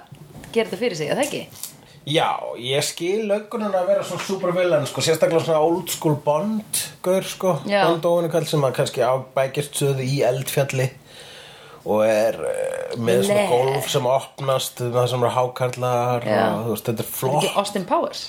gera 0.53 0.69
þetta 0.69 0.79
fyrir 0.83 0.97
sig, 0.99 1.09
er 1.11 1.19
það 1.19 1.27
ekki? 1.27 1.43
Já, 2.09 2.29
ég 2.63 2.85
skil 2.87 3.27
löggunum 3.29 3.75
að 3.75 3.89
vera 3.91 4.03
svona 4.07 4.23
supervillan 4.25 4.87
sko, 4.89 5.01
sérstaklega 5.05 5.43
svona 5.45 5.59
old 5.61 5.91
school 5.93 6.15
Bond 6.25 6.79
gaur 7.05 7.27
sko, 7.27 7.51
Já. 7.69 7.83
Bond 7.89 8.07
óinu 8.09 8.31
kall 8.33 8.47
sem 8.49 8.63
að 8.65 8.77
kannski 8.79 9.03
á 9.05 9.13
bækist 9.35 9.77
söðu 9.77 10.07
í 10.07 10.21
eldfjalli 10.25 10.87
og 11.89 12.01
er 12.07 12.35
uh, 12.39 12.97
með 12.99 13.21
svona 13.27 13.43
Le- 13.43 13.51
golf 13.51 13.91
sem 13.91 14.07
opnast 14.09 14.81
það 14.81 15.05
sem 15.11 15.21
eru 15.27 15.31
hákarlar 15.37 16.25
Já. 16.27 16.41
og 16.55 16.65
þú 16.65 16.73
veist, 16.73 16.89
þetta 16.89 17.05
er 17.05 17.07
Ekki 17.11 17.19
flott 17.19 17.61
Austin 17.61 17.85
Powers 17.91 18.23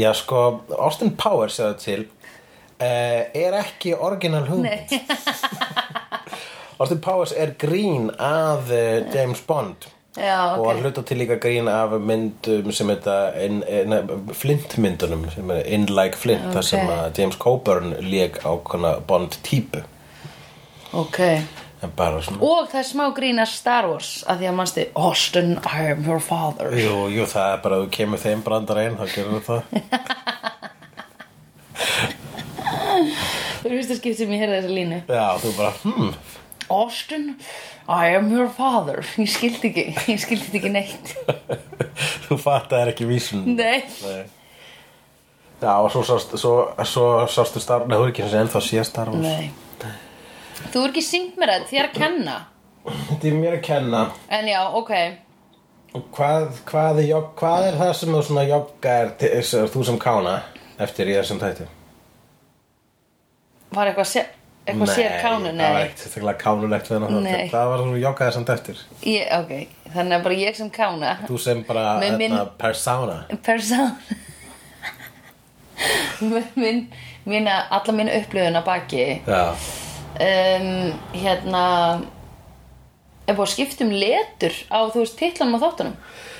Já, 0.00 0.10
sko, 0.16 0.44
Austin 0.78 1.10
Powers 1.18 1.58
segði 1.58 1.82
til 1.82 2.00
uh, 2.06 3.20
er 3.36 3.58
ekki 3.64 3.96
orginal 3.98 4.46
hugmynd 4.48 4.94
Nei, 4.94 5.02
Austin 6.80 7.00
Powers 7.04 7.32
er 7.36 7.50
grín 7.60 8.10
af 8.18 8.70
uh, 8.72 9.14
James 9.14 9.40
Bond. 9.40 9.90
Já, 10.16 10.56
og 10.56 10.64
ok. 10.64 10.70
að 10.72 10.80
hluta 10.80 11.02
til 11.06 11.20
líka 11.20 11.36
grín 11.38 11.68
af 11.70 11.92
myndum 12.02 12.72
sem 12.74 12.88
þetta 12.90 13.16
in, 13.44 13.60
in, 13.70 13.94
Flint 14.34 14.72
myndunum 14.82 15.28
sem 15.30 15.52
er 15.54 15.60
In 15.70 15.86
Like 15.86 16.18
Flint 16.18 16.48
þar 16.50 16.66
sem 16.66 16.90
að 16.90 17.20
James 17.20 17.38
Coburn 17.38 17.94
lék 18.02 18.40
á 18.42 18.50
Bond 19.06 19.38
típu 19.46 19.84
Ok 20.90 21.20
Og 22.40 22.66
það 22.72 22.80
er 22.80 22.88
smá 22.88 23.04
grín 23.16 23.38
að 23.38 23.52
Star 23.52 23.86
Wars 23.86 24.24
að 24.26 24.42
því 24.42 24.50
að 24.50 24.58
mannstu 24.58 24.88
Austin, 24.98 25.54
I 25.62 25.92
am 25.94 26.02
your 26.04 26.20
father. 26.20 26.74
Jú, 26.76 27.06
jú, 27.14 27.24
það 27.30 27.54
er 27.54 27.62
bara 27.62 27.78
að 27.78 27.86
þú 27.86 27.92
kemur 27.94 28.20
þeim 28.20 28.42
brandar 28.44 28.82
einn, 28.82 28.98
þá 28.98 29.06
gerur 29.14 29.46
það. 29.46 29.62
Það 33.60 33.64
er 33.68 33.72
fyrsta 33.76 33.96
skipt 33.96 34.16
sem 34.18 34.30
ég 34.32 34.40
heyrði 34.40 34.58
þessa 34.58 34.74
línu. 34.76 34.98
Já, 35.08 35.26
þú 35.40 35.50
bara, 35.56 35.72
hmm 35.84 36.12
Austin, 36.70 37.32
I 37.88 38.12
am 38.16 38.28
your 38.30 38.48
father. 38.54 39.00
Ég 39.18 39.30
skildi 39.32 39.70
ekki, 39.72 39.84
ég 40.12 40.20
skildi 40.22 40.60
ekki 40.60 40.70
neitt. 40.74 41.14
Þú 42.28 42.36
fattar 42.40 42.92
ekki 42.92 43.08
vísun 43.10 43.42
Nei. 43.56 43.80
Nei. 44.04 44.20
Já, 45.60 45.72
og 45.82 45.90
svo 45.92 46.00
sást, 46.06 46.30
svo, 46.40 46.52
svo 46.88 47.08
sástu 47.28 47.60
Star 47.60 47.82
Nei, 47.90 47.98
þú 47.98 48.06
er 48.06 48.12
ekki 48.14 48.22
og 48.24 48.36
ennþá 48.44 48.62
sé 48.64 48.84
Star 48.88 49.10
Wars. 49.12 49.26
Nei. 49.26 49.50
Þú 50.70 50.84
er 50.86 50.92
ekki 50.92 51.02
syngt 51.04 51.36
mér 51.40 51.52
þetta, 51.56 51.68
þér 51.72 51.88
að 51.90 51.98
kenna. 51.98 52.36
Þetta 52.86 53.28
er 53.32 53.36
mér 53.42 53.56
að 53.58 53.66
kenna. 53.66 54.00
En 54.38 54.48
já, 54.48 54.60
ok. 54.78 54.94
Og 55.98 56.06
Hvað, 56.14 56.46
hvað, 56.70 57.02
er, 57.02 57.28
hvað 57.42 57.66
er 57.66 57.76
það 57.82 57.92
sem 57.98 58.14
þú 58.14 58.22
svona 58.30 58.46
jogga 58.46 58.96
er, 59.02 59.08
til- 59.20 59.30
er 59.40 59.70
þú 59.74 59.84
sem 59.90 59.98
kána 60.00 60.36
eftir 60.86 61.10
í 61.10 61.16
þessum 61.18 61.40
þætti? 61.42 61.66
Var 63.74 63.90
eitthvað, 63.90 64.08
sé, 64.10 64.22
eitthvað 64.66 64.90
sér 64.94 65.14
kánu? 65.22 65.50
það 65.50 65.56
var 65.56 65.74
Nei 65.74 65.82
ekkert 65.84 66.02
sérstaklega 66.04 66.38
kánulegt 66.44 66.90
Nei. 67.24 67.48
Það 67.50 67.68
var 67.72 67.78
þú 67.86 68.00
joggaði 68.04 68.32
samt 68.36 68.50
eftir. 68.54 68.82
Ég, 69.08 69.26
Ok, 69.40 69.52
þannig 69.94 70.16
að 70.18 70.22
bara 70.26 70.34
ég 70.34 70.56
sem 70.56 70.70
kána. 70.70 71.14
Þú 71.28 71.38
sem 71.40 71.62
bara 71.68 71.84
Með 72.00 72.16
minn- 72.20 72.34
hérna, 72.36 72.46
persona 72.58 73.24
Person 73.42 73.96
Minn, 76.60 76.86
mína, 77.24 77.54
alla 77.72 77.92
mína 77.96 78.12
upplöðun 78.20 78.58
að 78.60 78.64
baki. 78.66 79.04
Já, 79.24 79.44
um, 80.20 80.92
hérna 81.16 81.62
er 83.26 83.36
búið 83.38 83.46
að 83.46 83.52
skipta 83.54 83.86
um 83.86 83.92
letur 83.94 84.56
á 84.68 84.78
þú 84.92 85.00
veist 85.04 85.16
titlanum 85.20 85.56
á 85.56 85.60
þáttunum 85.64 85.94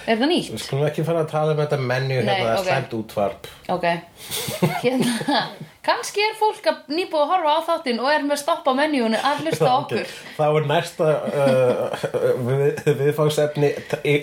er 0.07 0.21
það 0.21 0.31
nýtt? 0.31 0.51
við 0.55 0.63
skulum 0.65 0.87
ekki 0.89 1.05
fara 1.07 1.25
að 1.25 1.33
tala 1.33 1.55
um 1.55 1.61
þetta 1.61 1.79
menju 1.81 2.21
Nei, 2.21 2.29
hérna, 2.29 2.37
það 2.37 2.53
er 2.53 2.61
ok. 2.61 2.69
slæmt 2.69 2.95
útvarp. 2.99 3.49
Ok. 3.71 3.87
Hérna, 4.85 5.41
kannski 5.87 6.23
er 6.25 6.37
fólk 6.41 6.69
að 6.71 6.93
nýbúið 6.93 7.25
að 7.25 7.33
horfa 7.35 7.55
á 7.57 7.61
þáttin 7.69 8.01
og 8.03 8.11
er 8.13 8.27
með 8.27 8.41
stoppa 8.43 8.75
menjúinu 8.79 9.21
að 9.21 9.41
hlusta 9.45 9.71
okkur. 9.77 10.15
Það 10.37 10.55
var 10.57 10.69
næsta 10.71 11.11
uh, 11.31 12.07
við, 12.49 12.81
viðfangsefni 13.03 13.73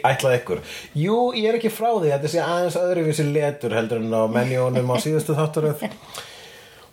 ætlað 0.02 0.38
ykkur. 0.42 0.64
Jú, 0.98 1.20
ég 1.38 1.50
er 1.52 1.60
ekki 1.60 1.74
frá 1.74 1.92
því 1.96 2.14
Þetta 2.16 2.34
sé 2.34 2.44
aðeins 2.44 2.80
öðruvísi 2.82 3.28
letur 3.30 3.76
heldur 3.78 4.02
en 4.02 4.14
á 4.14 4.24
menjónum 4.32 4.94
á 4.94 4.96
síðustu 5.04 5.38
þátturöð 5.38 5.88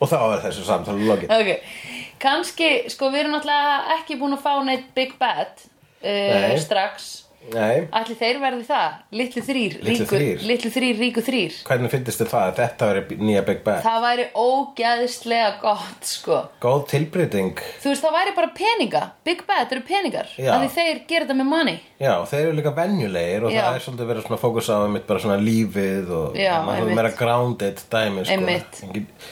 Og 0.02 0.10
þá 0.10 0.16
er 0.20 0.40
þessu 0.48 0.64
samtali 0.66 1.06
lokið. 1.06 1.30
Ok, 1.32 1.76
kannski 2.20 2.70
sko 2.92 3.12
við 3.14 3.24
erum 3.24 3.36
náttúrulega 3.36 3.98
ekki 3.98 4.18
búin 4.20 4.34
að 4.36 4.42
fá 4.44 4.54
neitt 4.66 4.88
Big 4.96 5.14
Bad 5.20 5.62
uh, 6.04 6.56
strax 6.60 7.23
Nei, 7.52 7.84
Ætli 7.92 8.14
þeir 8.16 8.38
verði 8.40 8.64
það? 8.64 8.92
Litlu 9.20 9.42
þrýr, 9.44 9.74
Litlu 9.84 10.06
þrír? 10.08 10.44
litlu 10.48 10.70
þrýr, 10.72 10.94
ríku 11.02 11.22
þrýr 11.26 11.56
hvernig 11.68 11.92
finnst 11.92 12.20
þið 12.22 12.30
það 12.30 12.44
að 12.48 12.54
þetta 12.60 12.88
veri 12.88 13.18
nýja 13.20 13.42
Big 13.44 13.60
Bang? 13.66 13.82
Það 13.84 13.98
væri 14.06 14.24
ógæðislega 14.40 15.50
gott 15.60 16.08
sko 16.08 16.38
Góð 16.62 16.84
tilbreyting 16.94 17.60
Þú 17.82 17.92
veist, 17.92 18.04
það 18.06 18.16
væri 18.16 18.34
bara 18.38 18.50
peninga 18.56 19.02
Big 19.28 19.44
Bad 19.48 19.74
eru 19.76 19.84
peningar 19.88 20.30
því 20.34 20.70
þeir 20.78 21.02
gera 21.10 21.26
þetta 21.28 21.36
með 21.42 21.50
money 21.52 21.78
Já, 22.00 22.14
þeir 22.32 22.40
eru 22.46 22.56
líka 22.58 22.72
venjulegir 22.78 23.46
og 23.48 23.52
Já. 23.54 23.60
það 23.64 23.76
er 23.78 23.84
svolítið 23.86 24.10
verið 24.12 24.26
svona 24.28 24.40
fókus 24.42 24.70
á 24.72 24.76
einmitt 24.80 25.06
bara 25.08 25.24
svona 25.24 25.38
lífið 25.44 26.10
og 26.20 26.38
Já, 26.40 26.54
einmitt. 26.64 26.96
meira 26.98 27.12
grounded 27.18 27.84
dæmi 27.92 28.24
sko. 28.24 28.34
Einmitt. 28.38 28.80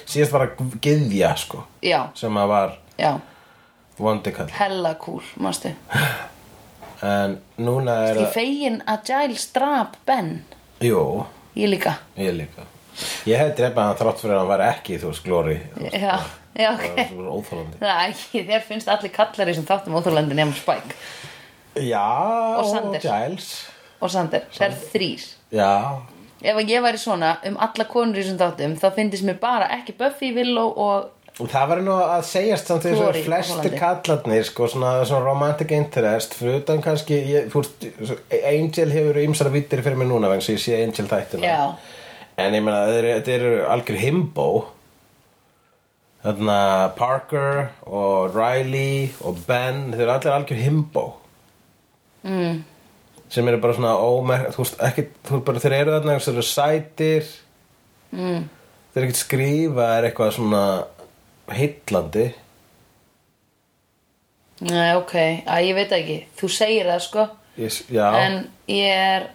Síðast 0.04 0.36
var 0.36 0.46
að 0.50 0.76
gyðja 0.84 1.32
sko 1.42 1.64
Já, 1.84 2.00
sem 2.18 2.38
að 2.38 2.52
var 2.52 2.76
já, 3.00 3.12
vondikall 3.98 4.48
hella 4.56 4.94
cool, 5.02 5.24
mástu 5.42 5.72
en 7.02 7.38
núna 7.58 7.96
er 8.10 8.20
Ég 8.22 8.30
fegin 8.34 8.80
að 8.88 9.02
Giles 9.10 9.46
drap 9.54 9.96
Ben? 10.06 10.44
Jú, 10.82 11.24
Ég 11.56 11.68
líka. 11.68 11.96
Ég 12.16 12.32
líka. 12.36 12.64
Ég 13.28 13.36
hefði 13.40 13.56
drefað 13.58 13.88
hann 13.88 13.98
þrátt 14.00 14.20
fyrir 14.22 14.34
að 14.36 14.40
hann 14.42 14.50
var 14.52 14.62
ekki 14.68 14.98
þú 15.00 15.10
veist 15.10 15.24
glóri 15.26 15.56
Já, 15.92 16.14
já, 16.56 16.70
ok. 16.72 16.86
Það 16.96 17.82
var 17.82 17.90
er 17.90 18.10
ekki, 18.12 18.42
þér 18.48 18.64
finnst 18.68 18.90
allir 18.92 19.12
kallari 19.14 19.54
sem 19.56 19.64
þáttum 19.68 19.96
óþúrlandi 20.00 20.36
nefnum 20.36 20.56
Spike. 20.56 20.96
Já, 21.80 22.04
Og 22.60 22.66
Sander. 22.68 23.00
Giles. 23.00 23.48
Og 24.02 24.10
Sander, 24.12 24.44
það 24.52 24.66
er 24.68 24.76
þrýr 24.92 25.26
Já, 25.56 25.70
Ef 26.42 26.56
að 26.58 26.72
ég 26.74 26.82
væri 26.82 26.98
svona 26.98 27.36
um 27.46 27.56
alla 27.62 27.84
konur 27.86 28.18
í 28.18 28.22
þessum 28.24 28.40
þáttum 28.40 28.72
þá 28.82 28.86
finnst 28.96 29.24
mér 29.28 29.36
bara 29.40 29.68
ekki 29.78 29.94
Buffy, 29.96 30.32
Willow 30.34 30.72
og 30.74 31.10
það 31.38 31.68
var 31.70 31.80
nú 31.84 31.94
að 31.96 32.26
segjast 32.28 32.68
samt 32.68 32.84
þess 32.84 32.98
að 32.98 33.06
Glory, 33.06 33.22
flesti 33.24 33.54
Hollandi. 33.54 33.78
kallarnir 33.80 34.44
sko 34.44 34.68
svona, 34.68 34.92
svona 35.08 35.24
romantic 35.24 35.72
interest 35.72 36.36
fyrir 36.36 36.60
utan 36.60 36.82
kannski 36.84 37.18
ég, 37.30 37.48
fúst, 37.52 37.86
Angel 38.42 38.92
hefur 38.92 39.20
ymsara 39.22 39.52
vittir 39.54 39.82
fyrir 39.84 39.96
mig 39.96 40.10
núna 40.10 40.28
vegna 40.28 40.44
sem 40.44 40.58
ég 40.58 40.64
sé 40.64 40.76
Angel 40.82 41.08
þættina 41.08 41.48
Já. 41.48 41.74
en 42.36 42.54
ég 42.58 42.68
þeir- 42.68 43.10
þetta 43.16 43.34
eru 43.38 43.54
algjör 43.64 44.00
himbo 44.02 44.48
þarna 46.22 46.94
Parker 46.96 47.68
og 47.86 48.36
Riley 48.36 49.10
og 49.24 49.40
Ben 49.46 49.90
þeir 49.92 50.04
eru 50.04 50.12
allir 50.12 50.36
algjör 50.36 50.62
himbo 50.62 51.06
mm. 52.22 52.64
sem 53.28 53.48
eru 53.48 53.58
bara 53.58 53.74
svona 53.74 53.96
ómer, 53.96 54.50
þú 54.52 54.66
veist 54.66 54.82
ekki 54.84 55.08
þú 55.24 55.38
veist 55.38 55.46
bara 55.48 55.64
þeir 55.64 55.78
eru 55.80 55.96
þarna 55.96 56.18
þeir 56.20 56.34
eru 56.36 56.46
sætir 56.46 57.30
mm. 58.12 58.42
þeir 58.92 59.00
eru 59.00 59.08
ekkert 59.08 59.24
skrifa 59.24 59.94
er 59.96 60.10
eitthvað 60.10 60.36
svona 60.36 60.66
heillandi. 61.50 62.28
Nei, 64.62 64.92
ok, 64.94 65.14
að 65.50 65.64
ég 65.66 65.78
veit 65.80 65.94
ekki. 65.96 66.18
Þú 66.38 66.52
segir 66.54 66.90
það 66.90 67.02
sko. 67.06 67.26
Ég, 67.58 67.80
En 67.92 68.38
ég 68.70 68.94
er 68.96 69.26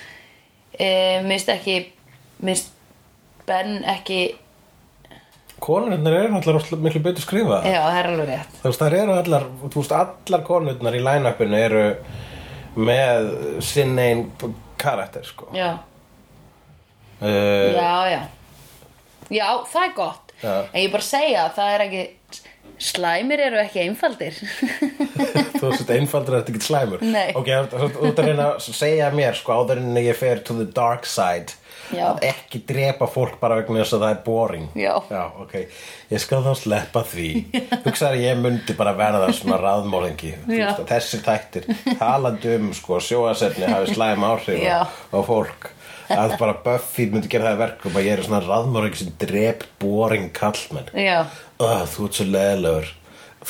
e, 0.86 0.90
Mist 1.26 1.48
ekki 1.50 1.80
Mist 2.46 2.70
Ben 3.48 3.80
ekki 3.90 4.20
konurnar 5.60 6.14
eru 6.14 6.38
allar 6.38 6.78
miklu 6.80 7.02
betur 7.04 7.24
skrifa 7.24 7.58
Já, 7.66 7.80
það 7.82 7.98
er 7.98 8.08
alveg 8.10 8.30
rétt. 8.30 8.54
Þú 8.62 8.70
veist 8.70 8.84
allar 8.86 9.48
allar 10.00 10.44
konurnar 10.46 10.96
í 10.96 11.02
line-upinu 11.04 11.58
eru 11.58 11.82
með 12.80 13.28
sinn 13.66 13.98
einn 13.98 14.28
karakter 14.80 15.26
sko. 15.26 15.50
Já, 15.52 15.74
uh, 17.20 17.74
já, 17.74 17.92
já. 18.14 18.22
Já, 19.30 19.46
það 19.68 19.82
er 19.82 19.92
gott 19.98 20.29
Já. 20.40 20.54
En 20.72 20.80
ég 20.80 20.92
bara 20.94 21.06
segja 21.06 21.44
að 21.48 21.54
það 21.60 21.74
er 21.74 21.86
ekki 21.88 22.06
Slæmir 22.80 23.40
eru 23.44 23.58
ekki 23.60 23.82
einfaldir 23.84 24.36
þú 25.60 25.66
veist 25.68 25.90
einfaldur 25.92 26.36
er 26.38 26.40
þetta 26.42 26.52
ekki 26.54 26.64
slæmur 26.64 27.02
Nei. 27.04 27.32
ok, 27.36 27.48
þú 27.74 27.88
ert 28.08 28.20
að 28.22 28.28
reyna 28.30 28.46
að 28.54 28.68
segja 28.72 29.10
mér 29.12 29.36
sko 29.36 29.56
áður 29.58 29.82
en 29.82 29.98
ég 30.00 30.16
fer 30.16 30.40
to 30.46 30.56
the 30.56 30.64
dark 30.76 31.04
side 31.08 31.52
Já. 31.92 32.06
að 32.06 32.24
ekki 32.30 32.60
drepa 32.70 33.08
fólk 33.10 33.36
bara 33.42 33.58
vegna 33.58 33.82
þess 33.82 33.96
að 33.98 34.04
það 34.06 34.14
er 34.14 34.22
boring 34.24 34.66
Já. 34.78 34.94
ok, 35.42 35.54
ég 36.14 36.22
skal 36.24 36.40
þá 36.46 36.50
sleppa 36.62 37.02
því 37.10 37.28
hugsaður 37.84 38.16
að 38.16 38.24
ég 38.24 38.40
myndi 38.46 38.76
bara 38.78 38.94
verða 38.96 39.28
svona 39.36 39.60
raðmólingi 39.60 40.32
Já. 40.56 40.70
þessir 40.88 41.24
þættir 41.26 41.68
talandi 42.00 42.56
um 42.56 42.72
sko 42.80 43.02
sjóasefni 43.04 43.68
hafi 43.68 43.92
slæm 43.92 44.24
áhrif 44.30 44.62
Já. 44.64 44.80
á 44.88 45.18
fólk 45.26 45.68
að 46.16 46.36
bara 46.40 46.56
Buffy 46.64 47.08
myndi 47.10 47.30
gera 47.32 47.50
það 47.50 47.56
að 47.56 47.62
verkum 47.64 47.98
að 47.98 48.08
ég 48.08 48.16
er 48.16 48.24
svona 48.26 48.44
raðmólingi 48.46 49.02
sem 49.02 49.12
drep 49.20 49.66
boring 49.82 50.30
kallmenn 50.36 50.90
oh, 50.94 51.84
þú 51.90 52.08
ert 52.08 52.20
svo 52.20 52.30
leðilegur 52.30 52.94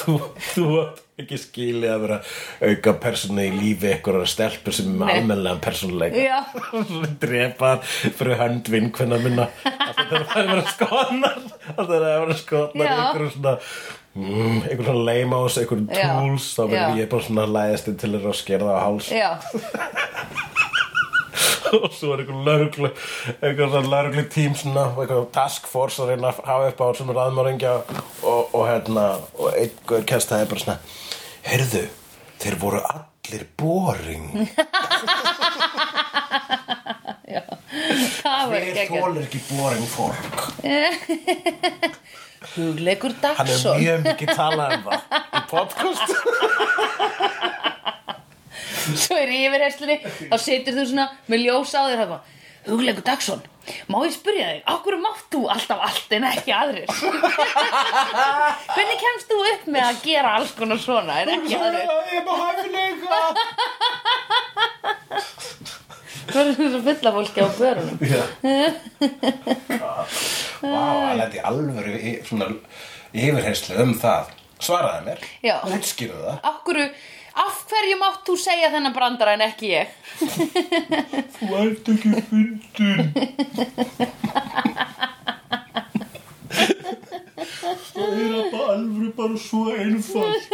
þú, 0.00 0.18
þú 0.52 0.66
átt 0.84 1.06
ekki 1.20 1.38
skilið 1.40 1.92
að 1.92 2.02
vera 2.04 2.18
auka 2.70 2.94
persónu 3.02 3.44
í 3.44 3.52
lífi 3.54 3.90
einhverjar 3.94 4.30
stelpur 4.30 4.76
sem 4.76 4.90
er 4.94 5.00
Nei. 5.00 5.14
almennlega 5.18 5.62
persónuleika. 5.64 6.24
Já. 6.24 6.38
drepa 7.22 7.72
fyrir 7.84 8.38
hönd 8.40 8.70
vinkvenna 8.72 9.20
minna. 9.22 9.48
Það 9.64 10.02
er 10.06 10.20
að 10.24 10.52
vera 10.54 10.66
skoðnar 10.74 11.40
það 11.66 11.96
er 11.96 12.06
að 12.08 12.20
vera 12.24 12.38
skoðnar 12.40 12.88
Já. 12.88 12.94
einhverjum 12.96 13.34
svona 13.36 13.54
mm, 14.14 14.62
svona 14.70 15.06
lame 15.10 15.42
ás, 15.44 15.60
einhverjum 15.60 15.90
tools 15.92 16.50
þá 16.56 16.62
verður 16.64 17.00
ég 17.02 17.12
bara 17.14 17.28
svona 17.28 17.48
læðast 17.58 17.90
til 17.90 18.12
þeirra 18.14 18.34
að 18.34 18.40
skerða 18.40 18.76
á 18.76 18.80
háls. 18.86 19.12
Já, 19.12 19.30
og 21.80 21.90
svo 21.94 22.08
er 22.14 22.18
einhver 22.24 22.44
lauruglu 22.48 22.88
einhver 23.40 23.68
svona 23.72 23.88
lauruglu 23.94 24.24
tím 24.32 24.52
svona 24.58 24.84
og 24.94 24.98
einhver 25.04 25.26
task 25.34 25.62
force 25.70 25.96
að 26.02 26.08
reyna 26.14 26.28
að 26.32 26.36
hafa 26.48 26.64
upp 26.72 26.80
á 26.80 26.82
svona 26.98 27.12
raðmöringja 27.20 27.72
og, 28.22 28.42
og 28.54 28.62
hérna 28.68 29.04
og 29.38 29.48
einhver 29.54 30.00
kæst 30.10 30.28
það 30.32 30.40
er 30.44 30.48
bara 30.52 30.64
svona 30.64 30.78
heyrðu, 31.50 31.84
þeir 32.42 32.56
voru 32.60 32.80
allir 32.90 33.42
boring. 33.58 34.26
Það 38.20 38.50
var 38.50 38.56
ekki 38.58 38.80
ekki 38.82 38.98
þólar 39.00 39.22
ekki 39.22 39.40
boring 39.50 39.86
fólk. 39.90 40.38
Hugleikur 42.54 43.12
Hann 43.20 43.30
er 43.30 43.34
Dagsson. 43.52 43.76
mjög 43.78 44.00
mikið 44.06 44.28
talað 44.34 44.72
um 44.74 44.82
það 44.86 45.00
í 45.36 45.38
podcast 45.50 46.08
Svo 49.04 49.16
er 49.20 49.30
í 49.32 49.44
yfirherslunni 49.46 49.98
Þá 50.30 50.36
situr 50.40 50.76
þú 50.78 50.84
svona 50.92 51.06
með 51.30 51.46
ljós 51.46 51.72
á 51.76 51.82
þér 51.88 52.04
hana. 52.04 52.20
Hugleikur 52.66 53.06
Dagsson 53.06 53.42
Má 53.90 53.98
ég 54.06 54.14
spyrja 54.14 54.46
þig, 54.50 54.62
okkur 54.72 54.96
mátt 55.02 55.26
þú 55.30 55.40
alltaf 55.52 55.82
allt 55.84 56.14
en 56.16 56.24
ekki 56.30 56.52
aðrir? 56.56 56.88
Hvernig 58.74 58.98
kemst 59.02 59.28
þú 59.30 59.36
upp 59.50 59.64
með 59.70 59.84
að 59.84 60.00
gera 60.06 60.32
alls 60.38 60.52
konar 60.56 60.80
svona 60.80 61.18
en 61.22 61.28
ekki 61.36 61.54
aðrir? 61.58 61.84
Ég 61.84 62.18
er 62.18 62.24
með 62.26 62.36
hæfileika. 62.40 63.18
Hvað 66.30 66.44
er 66.46 66.54
þessu 66.58 66.80
fulla 66.86 67.10
fólki 67.16 67.42
á 67.42 67.48
börunum? 67.58 67.96
Vá, 70.60 70.68
hann 70.70 71.18
lendi 71.18 71.40
alvöru 71.50 71.94
í, 71.96 72.12
svona 72.26 72.46
yfirherslu 73.10 73.80
um 73.84 73.92
það. 73.98 74.36
Svaraði 74.60 75.06
mér, 75.06 75.22
Já. 75.40 75.54
útskýrðu 75.72 76.20
það. 76.26 76.38
Okkur, 76.50 76.78
af 77.40 77.60
hverju 77.70 77.96
mátt 78.00 78.22
þú 78.28 78.36
segja 78.40 78.70
þennan 78.74 78.94
brandara 78.96 79.34
en 79.36 79.44
ekki 79.46 79.72
ég? 79.72 79.94
Þú 81.38 81.50
ert 81.64 81.90
ekki 81.94 82.14
fyndin 82.30 83.12
Það 87.90 88.16
er 88.20 88.48
bara 88.50 88.72
alveg 88.74 89.12
bara 89.16 89.36
svo 89.40 89.62
einfalt. 89.74 90.48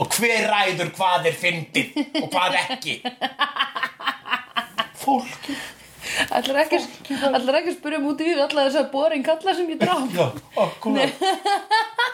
Og 0.00 0.16
hver 0.16 0.46
ræður 0.50 0.92
hvað 0.96 1.28
er 1.30 1.36
fyndið 1.40 2.00
og 2.22 2.30
hvað 2.32 2.56
ekki? 2.62 2.96
Fólki 5.00 5.56
Ætlar 6.30 6.58
ekki, 6.64 6.78
ekki 6.80 7.16
að 7.22 7.76
spyrja 7.76 8.00
um 8.00 8.08
út 8.10 8.20
í 8.22 8.26
við 8.28 8.40
alla 8.42 8.64
þess 8.66 8.78
að 8.80 8.88
boring 8.92 9.24
kalla 9.24 9.54
sem 9.56 9.68
ég 9.70 9.78
draf 9.80 10.10
Já, 10.14 10.26
akkurat 10.64 11.22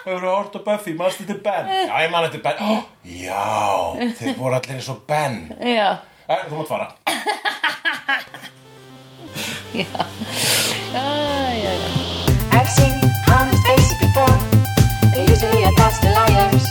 Hefur 0.07 0.21
þú 0.23 0.29
hort 0.31 0.53
á 0.55 0.59
Buffy, 0.63 0.93
mannst 0.95 1.19
þetta 1.19 1.35
Ben? 1.43 1.65
Já, 1.67 1.95
ég 2.05 2.11
mann 2.13 2.23
þetta 2.29 2.39
Ben 2.45 2.61
oh, 2.63 2.83
Já, 3.03 3.47
þeir 4.15 4.37
voru 4.37 4.55
allir 4.55 4.77
eins 4.77 4.87
og 4.93 5.01
Ben 5.09 5.35
Já, 5.59 5.99
Æ, 6.31 6.35
þú 6.47 6.61
mátt 6.61 6.69
fara 6.71 6.87
já 9.75 9.83
Æ, 10.95 11.03
já, 11.59 11.73
já 11.75 11.89
I've 12.55 12.69
seen 12.71 12.95
honest 13.27 13.67
faces 13.67 13.97
before. 13.99 14.37
They're 15.11 15.29
usually 15.29 15.63
a 15.63 15.71
pass 15.73 15.99
to 15.99 16.09
liars. 16.09 16.65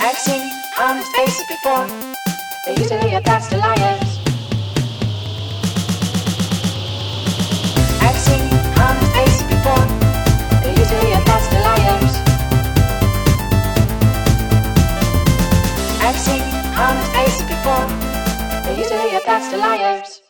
I've 0.00 0.18
seen 0.18 0.44
honest 0.78 1.10
faces 1.16 1.46
before. 1.48 1.86
They're 2.64 2.78
usually 2.78 3.14
a 3.14 3.20
pass 3.22 3.48
to 3.48 3.56
liars. 3.56 4.15
before. 17.42 17.86
They 18.64 18.78
used 18.78 18.90
to 18.90 18.98
hear 18.98 19.20
that's 19.24 19.50
the 19.50 19.58
liars. 19.58 20.25